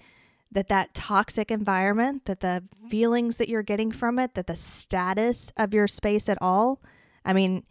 that 0.52 0.68
that 0.68 0.94
toxic 0.94 1.50
environment 1.50 2.26
that 2.26 2.42
the 2.42 2.62
feelings 2.90 3.38
that 3.38 3.48
you're 3.48 3.64
getting 3.64 3.90
from 3.90 4.20
it 4.20 4.34
that 4.34 4.48
the 4.48 4.56
status 4.56 5.52
of 5.56 5.74
your 5.74 5.88
space 5.88 6.28
at 6.28 6.38
all 6.42 6.82
i 7.24 7.32
mean 7.32 7.64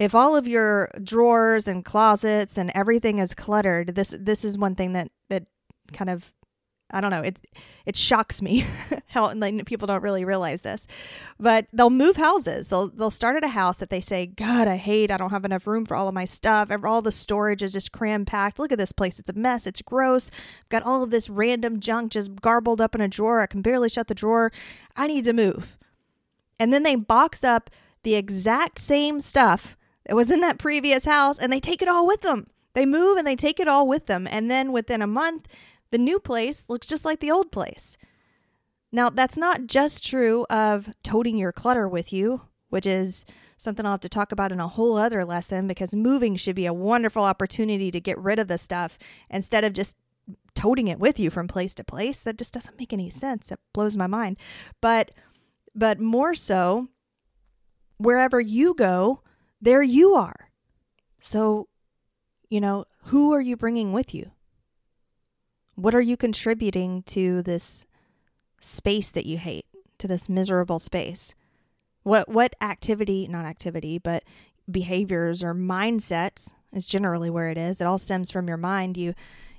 if 0.00 0.14
all 0.14 0.34
of 0.34 0.48
your 0.48 0.90
drawers 1.04 1.68
and 1.68 1.84
closets 1.84 2.56
and 2.56 2.72
everything 2.74 3.18
is 3.18 3.34
cluttered, 3.34 3.94
this 3.94 4.16
this 4.18 4.44
is 4.46 4.56
one 4.56 4.74
thing 4.74 4.94
that 4.94 5.12
that 5.28 5.44
kind 5.92 6.08
of 6.08 6.32
I 6.90 7.02
don't 7.02 7.10
know 7.10 7.20
it 7.20 7.38
it 7.84 7.96
shocks 7.96 8.40
me 8.40 8.64
how 9.08 9.32
like, 9.34 9.66
people 9.66 9.86
don't 9.86 10.02
really 10.02 10.24
realize 10.24 10.62
this, 10.62 10.86
but 11.38 11.66
they'll 11.74 11.90
move 11.90 12.16
houses. 12.16 12.68
They'll 12.68 12.88
they'll 12.88 13.10
start 13.10 13.36
at 13.36 13.44
a 13.44 13.48
house 13.48 13.76
that 13.76 13.90
they 13.90 14.00
say, 14.00 14.24
God, 14.24 14.66
I 14.66 14.78
hate. 14.78 15.10
I 15.10 15.18
don't 15.18 15.32
have 15.32 15.44
enough 15.44 15.66
room 15.66 15.84
for 15.84 15.94
all 15.94 16.08
of 16.08 16.14
my 16.14 16.24
stuff. 16.24 16.70
All 16.82 17.02
the 17.02 17.12
storage 17.12 17.62
is 17.62 17.74
just 17.74 17.92
cram 17.92 18.24
packed. 18.24 18.58
Look 18.58 18.72
at 18.72 18.78
this 18.78 18.92
place. 18.92 19.18
It's 19.18 19.28
a 19.28 19.34
mess. 19.34 19.66
It's 19.66 19.82
gross. 19.82 20.30
I've 20.62 20.68
got 20.70 20.82
all 20.82 21.02
of 21.02 21.10
this 21.10 21.28
random 21.28 21.78
junk 21.78 22.12
just 22.12 22.40
garbled 22.40 22.80
up 22.80 22.94
in 22.94 23.02
a 23.02 23.08
drawer. 23.08 23.40
I 23.40 23.46
can 23.46 23.60
barely 23.60 23.90
shut 23.90 24.08
the 24.08 24.14
drawer. 24.14 24.50
I 24.96 25.06
need 25.06 25.24
to 25.24 25.34
move. 25.34 25.76
And 26.58 26.72
then 26.72 26.84
they 26.84 26.94
box 26.94 27.44
up 27.44 27.68
the 28.02 28.14
exact 28.14 28.78
same 28.78 29.20
stuff 29.20 29.76
it 30.10 30.14
was 30.14 30.28
in 30.28 30.40
that 30.40 30.58
previous 30.58 31.04
house 31.04 31.38
and 31.38 31.52
they 31.52 31.60
take 31.60 31.80
it 31.80 31.88
all 31.88 32.04
with 32.04 32.22
them. 32.22 32.48
They 32.74 32.84
move 32.84 33.16
and 33.16 33.24
they 33.24 33.36
take 33.36 33.60
it 33.60 33.68
all 33.68 33.86
with 33.86 34.06
them. 34.06 34.26
And 34.28 34.50
then 34.50 34.72
within 34.72 35.02
a 35.02 35.06
month, 35.06 35.46
the 35.92 35.98
new 35.98 36.18
place 36.18 36.64
looks 36.68 36.88
just 36.88 37.04
like 37.04 37.20
the 37.20 37.30
old 37.30 37.52
place. 37.52 37.96
Now, 38.90 39.08
that's 39.08 39.36
not 39.36 39.68
just 39.68 40.04
true 40.04 40.46
of 40.50 40.92
toting 41.04 41.38
your 41.38 41.52
clutter 41.52 41.88
with 41.88 42.12
you, 42.12 42.42
which 42.70 42.86
is 42.86 43.24
something 43.56 43.86
I'll 43.86 43.92
have 43.92 44.00
to 44.00 44.08
talk 44.08 44.32
about 44.32 44.50
in 44.50 44.58
a 44.58 44.66
whole 44.66 44.96
other 44.96 45.24
lesson 45.24 45.68
because 45.68 45.94
moving 45.94 46.34
should 46.34 46.56
be 46.56 46.66
a 46.66 46.72
wonderful 46.72 47.22
opportunity 47.22 47.92
to 47.92 48.00
get 48.00 48.18
rid 48.18 48.40
of 48.40 48.48
the 48.48 48.58
stuff 48.58 48.98
instead 49.28 49.62
of 49.62 49.74
just 49.74 49.96
toting 50.56 50.88
it 50.88 50.98
with 50.98 51.20
you 51.20 51.30
from 51.30 51.46
place 51.46 51.72
to 51.74 51.84
place. 51.84 52.18
That 52.18 52.36
just 52.36 52.52
doesn't 52.52 52.80
make 52.80 52.92
any 52.92 53.10
sense. 53.10 53.46
That 53.46 53.60
blows 53.72 53.96
my 53.96 54.08
mind. 54.08 54.38
But 54.80 55.12
but 55.72 56.00
more 56.00 56.34
so 56.34 56.88
wherever 57.98 58.40
you 58.40 58.74
go, 58.74 59.22
there 59.60 59.82
you 59.82 60.14
are. 60.14 60.50
So, 61.18 61.68
you 62.48 62.60
know, 62.60 62.84
who 63.04 63.32
are 63.32 63.40
you 63.40 63.56
bringing 63.56 63.92
with 63.92 64.14
you? 64.14 64.32
What 65.74 65.94
are 65.94 66.00
you 66.00 66.16
contributing 66.16 67.02
to 67.04 67.42
this 67.42 67.86
space 68.60 69.10
that 69.10 69.26
you 69.26 69.38
hate, 69.38 69.66
to 69.98 70.08
this 70.08 70.28
miserable 70.28 70.78
space? 70.78 71.34
What 72.02 72.28
what 72.28 72.54
activity, 72.60 73.28
not 73.28 73.44
activity, 73.44 73.98
but 73.98 74.24
behaviors 74.70 75.42
or 75.42 75.54
mindsets 75.54 76.52
is 76.72 76.86
generally 76.86 77.30
where 77.30 77.50
it 77.50 77.58
is. 77.58 77.80
It 77.80 77.86
all 77.86 77.98
stems 77.98 78.30
from 78.30 78.48
your 78.48 78.56
mind. 78.56 78.96
You 78.96 79.14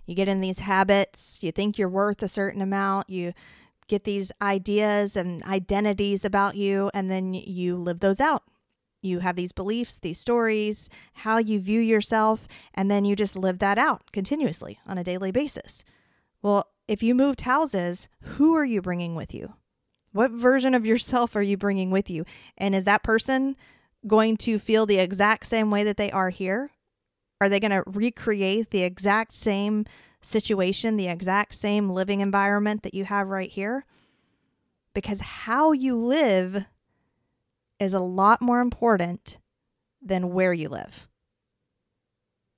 you 0.06 0.16
get 0.16 0.28
in 0.28 0.42
these 0.42 0.60
habits, 0.60 1.40
you 1.42 1.52
think 1.52 1.78
you're 1.78 1.88
worth 1.90 2.24
a 2.24 2.28
certain 2.28 2.62
amount, 2.62 3.10
you 3.10 3.34
get 3.88 4.04
these 4.04 4.32
ideas 4.42 5.16
and 5.16 5.44
identities 5.44 6.26
about 6.26 6.56
you 6.56 6.90
and 6.94 7.12
then 7.12 7.34
you 7.34 7.76
live 7.76 8.00
those 8.00 8.22
out 8.22 8.44
You 9.02 9.20
have 9.20 9.36
these 9.36 9.52
beliefs, 9.52 9.98
these 10.00 10.20
stories, 10.20 10.90
how 11.14 11.38
you 11.40 11.60
view 11.60 11.82
yourself, 11.82 12.48
and 12.74 12.90
then 12.90 13.04
you 13.04 13.16
just 13.16 13.36
live 13.36 13.60
that 13.60 13.78
out 13.78 14.12
continuously 14.12 14.80
on 14.86 14.98
a 14.98 15.04
daily 15.04 15.32
basis. 15.32 15.84
Well, 16.42 16.68
if 16.88 17.02
you 17.02 17.16
moved 17.16 17.42
houses, 17.42 18.08
who 18.22 18.56
are 18.56 18.66
you 18.66 18.82
bringing 18.82 19.16
with 19.16 19.34
you? 19.34 19.54
What 20.12 20.32
version 20.32 20.76
of 20.76 20.86
yourself 20.86 21.36
are 21.36 21.42
you 21.42 21.58
bringing 21.58 21.90
with 21.90 22.10
you? 22.10 22.26
And 22.58 22.76
is 22.76 22.86
that 22.86 23.04
person 23.04 23.56
going 24.06 24.38
to 24.38 24.60
feel 24.60 24.86
the 24.86 25.00
exact 25.00 25.46
same 25.46 25.72
way 25.72 25.84
that 25.84 25.98
they 25.98 26.12
are 26.12 26.30
here? 26.30 26.72
Are 27.40 27.50
they 27.50 27.60
going 27.60 27.72
to 27.72 27.84
recreate 27.88 28.70
the 28.70 28.84
exact 28.84 29.34
same 29.34 29.86
situation, 30.22 30.98
the 30.98 31.08
exact 31.08 31.56
same 31.56 31.90
living 31.90 32.20
environment 32.20 32.84
that 32.84 32.94
you 32.94 33.06
have 33.06 33.30
right 33.30 33.50
here? 33.50 33.86
Because 34.94 35.22
how 35.22 35.72
you 35.72 35.96
live 35.96 36.66
is 37.82 37.94
a 37.96 38.00
lot 38.00 38.42
more 38.42 38.62
important 38.62 39.40
than 40.02 40.32
where 40.32 40.54
you 40.54 40.70
live. 40.70 41.08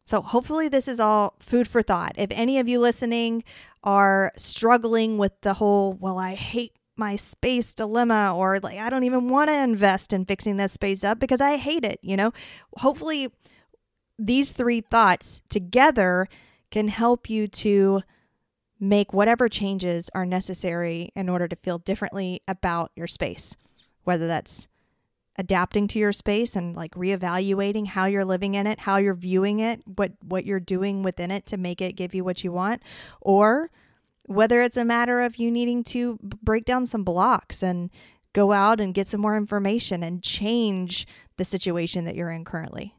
So, 0.05 0.21
hopefully, 0.21 0.67
this 0.67 0.89
is 0.89 0.99
all 0.99 1.35
food 1.39 1.65
for 1.65 1.81
thought. 1.81 2.13
If 2.17 2.29
any 2.31 2.59
of 2.59 2.67
you 2.67 2.79
listening 2.79 3.45
are 3.83 4.33
struggling 4.35 5.17
with 5.17 5.31
the 5.41 5.55
whole, 5.55 5.93
well, 5.93 6.17
I 6.17 6.35
hate 6.35 6.73
my 6.97 7.15
space 7.15 7.73
dilemma, 7.73 8.33
or 8.35 8.59
like, 8.59 8.77
I 8.77 8.89
don't 8.89 9.05
even 9.05 9.29
want 9.29 9.49
to 9.49 9.55
invest 9.55 10.11
in 10.11 10.25
fixing 10.25 10.57
this 10.57 10.73
space 10.73 11.05
up 11.05 11.19
because 11.19 11.39
I 11.39 11.55
hate 11.55 11.85
it, 11.85 11.99
you 12.03 12.17
know, 12.17 12.33
hopefully, 12.77 13.31
these 14.19 14.51
three 14.51 14.81
thoughts 14.81 15.41
together 15.49 16.27
can 16.69 16.89
help 16.89 17.29
you 17.29 17.47
to 17.47 18.01
make 18.77 19.13
whatever 19.13 19.47
changes 19.47 20.09
are 20.13 20.25
necessary 20.25 21.11
in 21.15 21.29
order 21.29 21.47
to 21.47 21.55
feel 21.55 21.77
differently 21.77 22.41
about 22.45 22.91
your 22.97 23.07
space, 23.07 23.55
whether 24.03 24.27
that's 24.27 24.67
adapting 25.37 25.87
to 25.87 25.99
your 25.99 26.11
space 26.11 26.55
and 26.55 26.75
like 26.75 26.93
reevaluating 26.93 27.87
how 27.87 28.05
you're 28.05 28.25
living 28.25 28.53
in 28.53 28.67
it, 28.67 28.79
how 28.79 28.97
you're 28.97 29.13
viewing 29.13 29.59
it, 29.59 29.81
what 29.85 30.11
what 30.21 30.45
you're 30.45 30.59
doing 30.59 31.03
within 31.03 31.31
it 31.31 31.45
to 31.47 31.57
make 31.57 31.81
it 31.81 31.93
give 31.95 32.13
you 32.13 32.23
what 32.23 32.43
you 32.43 32.51
want, 32.51 32.81
or 33.21 33.71
whether 34.25 34.61
it's 34.61 34.77
a 34.77 34.85
matter 34.85 35.21
of 35.21 35.37
you 35.37 35.51
needing 35.51 35.83
to 35.83 36.17
break 36.21 36.65
down 36.65 36.85
some 36.85 37.03
blocks 37.03 37.61
and 37.61 37.89
go 38.33 38.51
out 38.51 38.79
and 38.79 38.93
get 38.93 39.07
some 39.07 39.21
more 39.21 39.37
information 39.37 40.03
and 40.03 40.23
change 40.23 41.05
the 41.37 41.45
situation 41.45 42.05
that 42.05 42.15
you're 42.15 42.31
in 42.31 42.45
currently. 42.45 42.95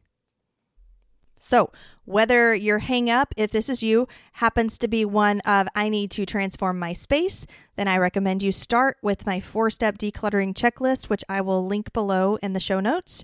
So, 1.44 1.70
whether 2.06 2.54
your 2.54 2.78
hang 2.78 3.10
up, 3.10 3.34
if 3.36 3.50
this 3.50 3.68
is 3.68 3.82
you, 3.82 4.08
happens 4.32 4.78
to 4.78 4.88
be 4.88 5.04
one 5.04 5.40
of 5.40 5.68
I 5.74 5.90
need 5.90 6.10
to 6.12 6.24
transform 6.24 6.78
my 6.78 6.94
space, 6.94 7.46
then 7.76 7.86
I 7.86 7.98
recommend 7.98 8.42
you 8.42 8.50
start 8.50 8.96
with 9.02 9.26
my 9.26 9.40
four 9.40 9.68
step 9.68 9.98
decluttering 9.98 10.54
checklist, 10.54 11.10
which 11.10 11.22
I 11.28 11.42
will 11.42 11.66
link 11.66 11.92
below 11.92 12.36
in 12.36 12.54
the 12.54 12.60
show 12.60 12.80
notes. 12.80 13.22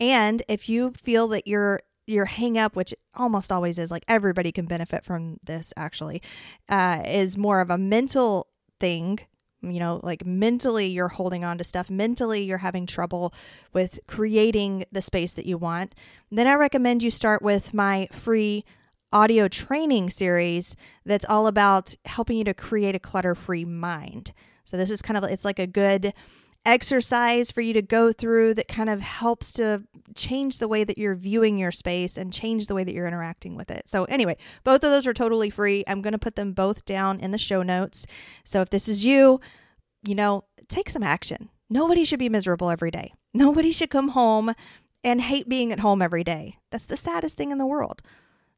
And 0.00 0.42
if 0.48 0.70
you 0.70 0.92
feel 0.92 1.28
that 1.28 1.46
your 1.46 1.82
your 2.06 2.24
hang 2.24 2.56
up, 2.56 2.74
which 2.74 2.94
almost 3.14 3.52
always 3.52 3.78
is 3.78 3.90
like 3.90 4.04
everybody 4.08 4.50
can 4.50 4.64
benefit 4.64 5.04
from 5.04 5.36
this 5.44 5.74
actually, 5.76 6.22
uh, 6.70 7.02
is 7.04 7.36
more 7.36 7.60
of 7.60 7.68
a 7.68 7.76
mental 7.76 8.46
thing 8.80 9.18
you 9.62 9.80
know, 9.80 10.00
like 10.02 10.24
mentally 10.24 10.86
you're 10.86 11.08
holding 11.08 11.44
on 11.44 11.58
to 11.58 11.64
stuff, 11.64 11.90
mentally 11.90 12.42
you're 12.42 12.58
having 12.58 12.86
trouble 12.86 13.34
with 13.72 13.98
creating 14.06 14.84
the 14.92 15.02
space 15.02 15.32
that 15.34 15.46
you 15.46 15.58
want, 15.58 15.94
then 16.30 16.46
I 16.46 16.54
recommend 16.54 17.02
you 17.02 17.10
start 17.10 17.42
with 17.42 17.74
my 17.74 18.08
free 18.12 18.64
audio 19.12 19.48
training 19.48 20.10
series 20.10 20.76
that's 21.04 21.24
all 21.28 21.46
about 21.46 21.94
helping 22.04 22.36
you 22.36 22.44
to 22.44 22.54
create 22.54 22.94
a 22.94 23.00
clutter 23.00 23.34
free 23.34 23.64
mind. 23.64 24.32
So, 24.64 24.76
this 24.76 24.90
is 24.90 25.00
kind 25.02 25.16
of 25.16 25.24
it's 25.24 25.44
like 25.44 25.58
a 25.58 25.66
good 25.66 26.12
exercise 26.66 27.50
for 27.50 27.60
you 27.60 27.72
to 27.72 27.82
go 27.82 28.12
through 28.12 28.54
that 28.54 28.68
kind 28.68 28.90
of 28.90 29.00
helps 29.00 29.52
to 29.54 29.84
change 30.14 30.58
the 30.58 30.68
way 30.68 30.84
that 30.84 30.98
you're 30.98 31.14
viewing 31.14 31.58
your 31.58 31.70
space 31.70 32.16
and 32.16 32.32
change 32.32 32.66
the 32.66 32.74
way 32.74 32.84
that 32.84 32.92
you're 32.92 33.06
interacting 33.06 33.54
with 33.54 33.70
it. 33.70 33.88
So, 33.88 34.04
anyway, 34.04 34.36
both 34.64 34.84
of 34.84 34.90
those 34.90 35.06
are 35.06 35.14
totally 35.14 35.50
free. 35.50 35.84
I'm 35.86 36.02
going 36.02 36.12
to 36.12 36.18
put 36.18 36.36
them 36.36 36.52
both 36.52 36.84
down 36.84 37.20
in 37.20 37.30
the 37.30 37.38
show 37.38 37.62
notes. 37.62 38.06
So, 38.44 38.60
if 38.60 38.70
this 38.70 38.88
is 38.88 39.04
you, 39.04 39.40
you 40.02 40.14
know, 40.14 40.44
take 40.68 40.90
some 40.90 41.02
action. 41.02 41.48
Nobody 41.70 42.04
should 42.04 42.18
be 42.18 42.28
miserable 42.28 42.70
every 42.70 42.90
day. 42.90 43.12
Nobody 43.34 43.72
should 43.72 43.90
come 43.90 44.08
home 44.08 44.54
and 45.04 45.20
hate 45.20 45.48
being 45.48 45.72
at 45.72 45.80
home 45.80 46.02
every 46.02 46.24
day. 46.24 46.56
That's 46.70 46.86
the 46.86 46.96
saddest 46.96 47.36
thing 47.36 47.50
in 47.50 47.58
the 47.58 47.66
world. 47.66 48.02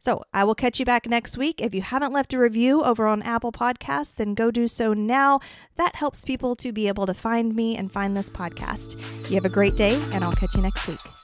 So 0.01 0.25
I 0.33 0.45
will 0.45 0.55
catch 0.55 0.81
you 0.81 0.87
back 0.87 1.07
next 1.07 1.37
week. 1.37 1.61
If 1.61 1.75
you 1.75 1.83
haven't 1.83 2.13
left 2.13 2.33
a 2.33 2.39
review 2.39 2.83
over 2.83 3.07
on 3.07 3.23
Apple 3.23 3.53
Podcasts, 3.53 4.15
then 4.17 4.35
go 4.35 4.51
do 4.51 4.67
so 4.67 4.95
now. 4.95 5.41
That 5.77 5.95
helps 5.95 6.25
people 6.25 6.57
to 6.57 6.73
be 6.73 6.89
able 6.89 7.07
to 7.07 7.15
find 7.15 7.55
me 7.55 7.77
and 7.77 7.93
find 7.93 8.17
this 8.17 8.31
podcast. 8.31 8.99
You 9.29 9.35
have 9.35 9.45
a 9.45 9.51
great 9.51 9.77
day, 9.77 10.03
and 10.13 10.25
I'll 10.25 10.33
catch 10.33 10.55
you 10.55 10.63
next 10.63 10.89
week. 10.89 11.20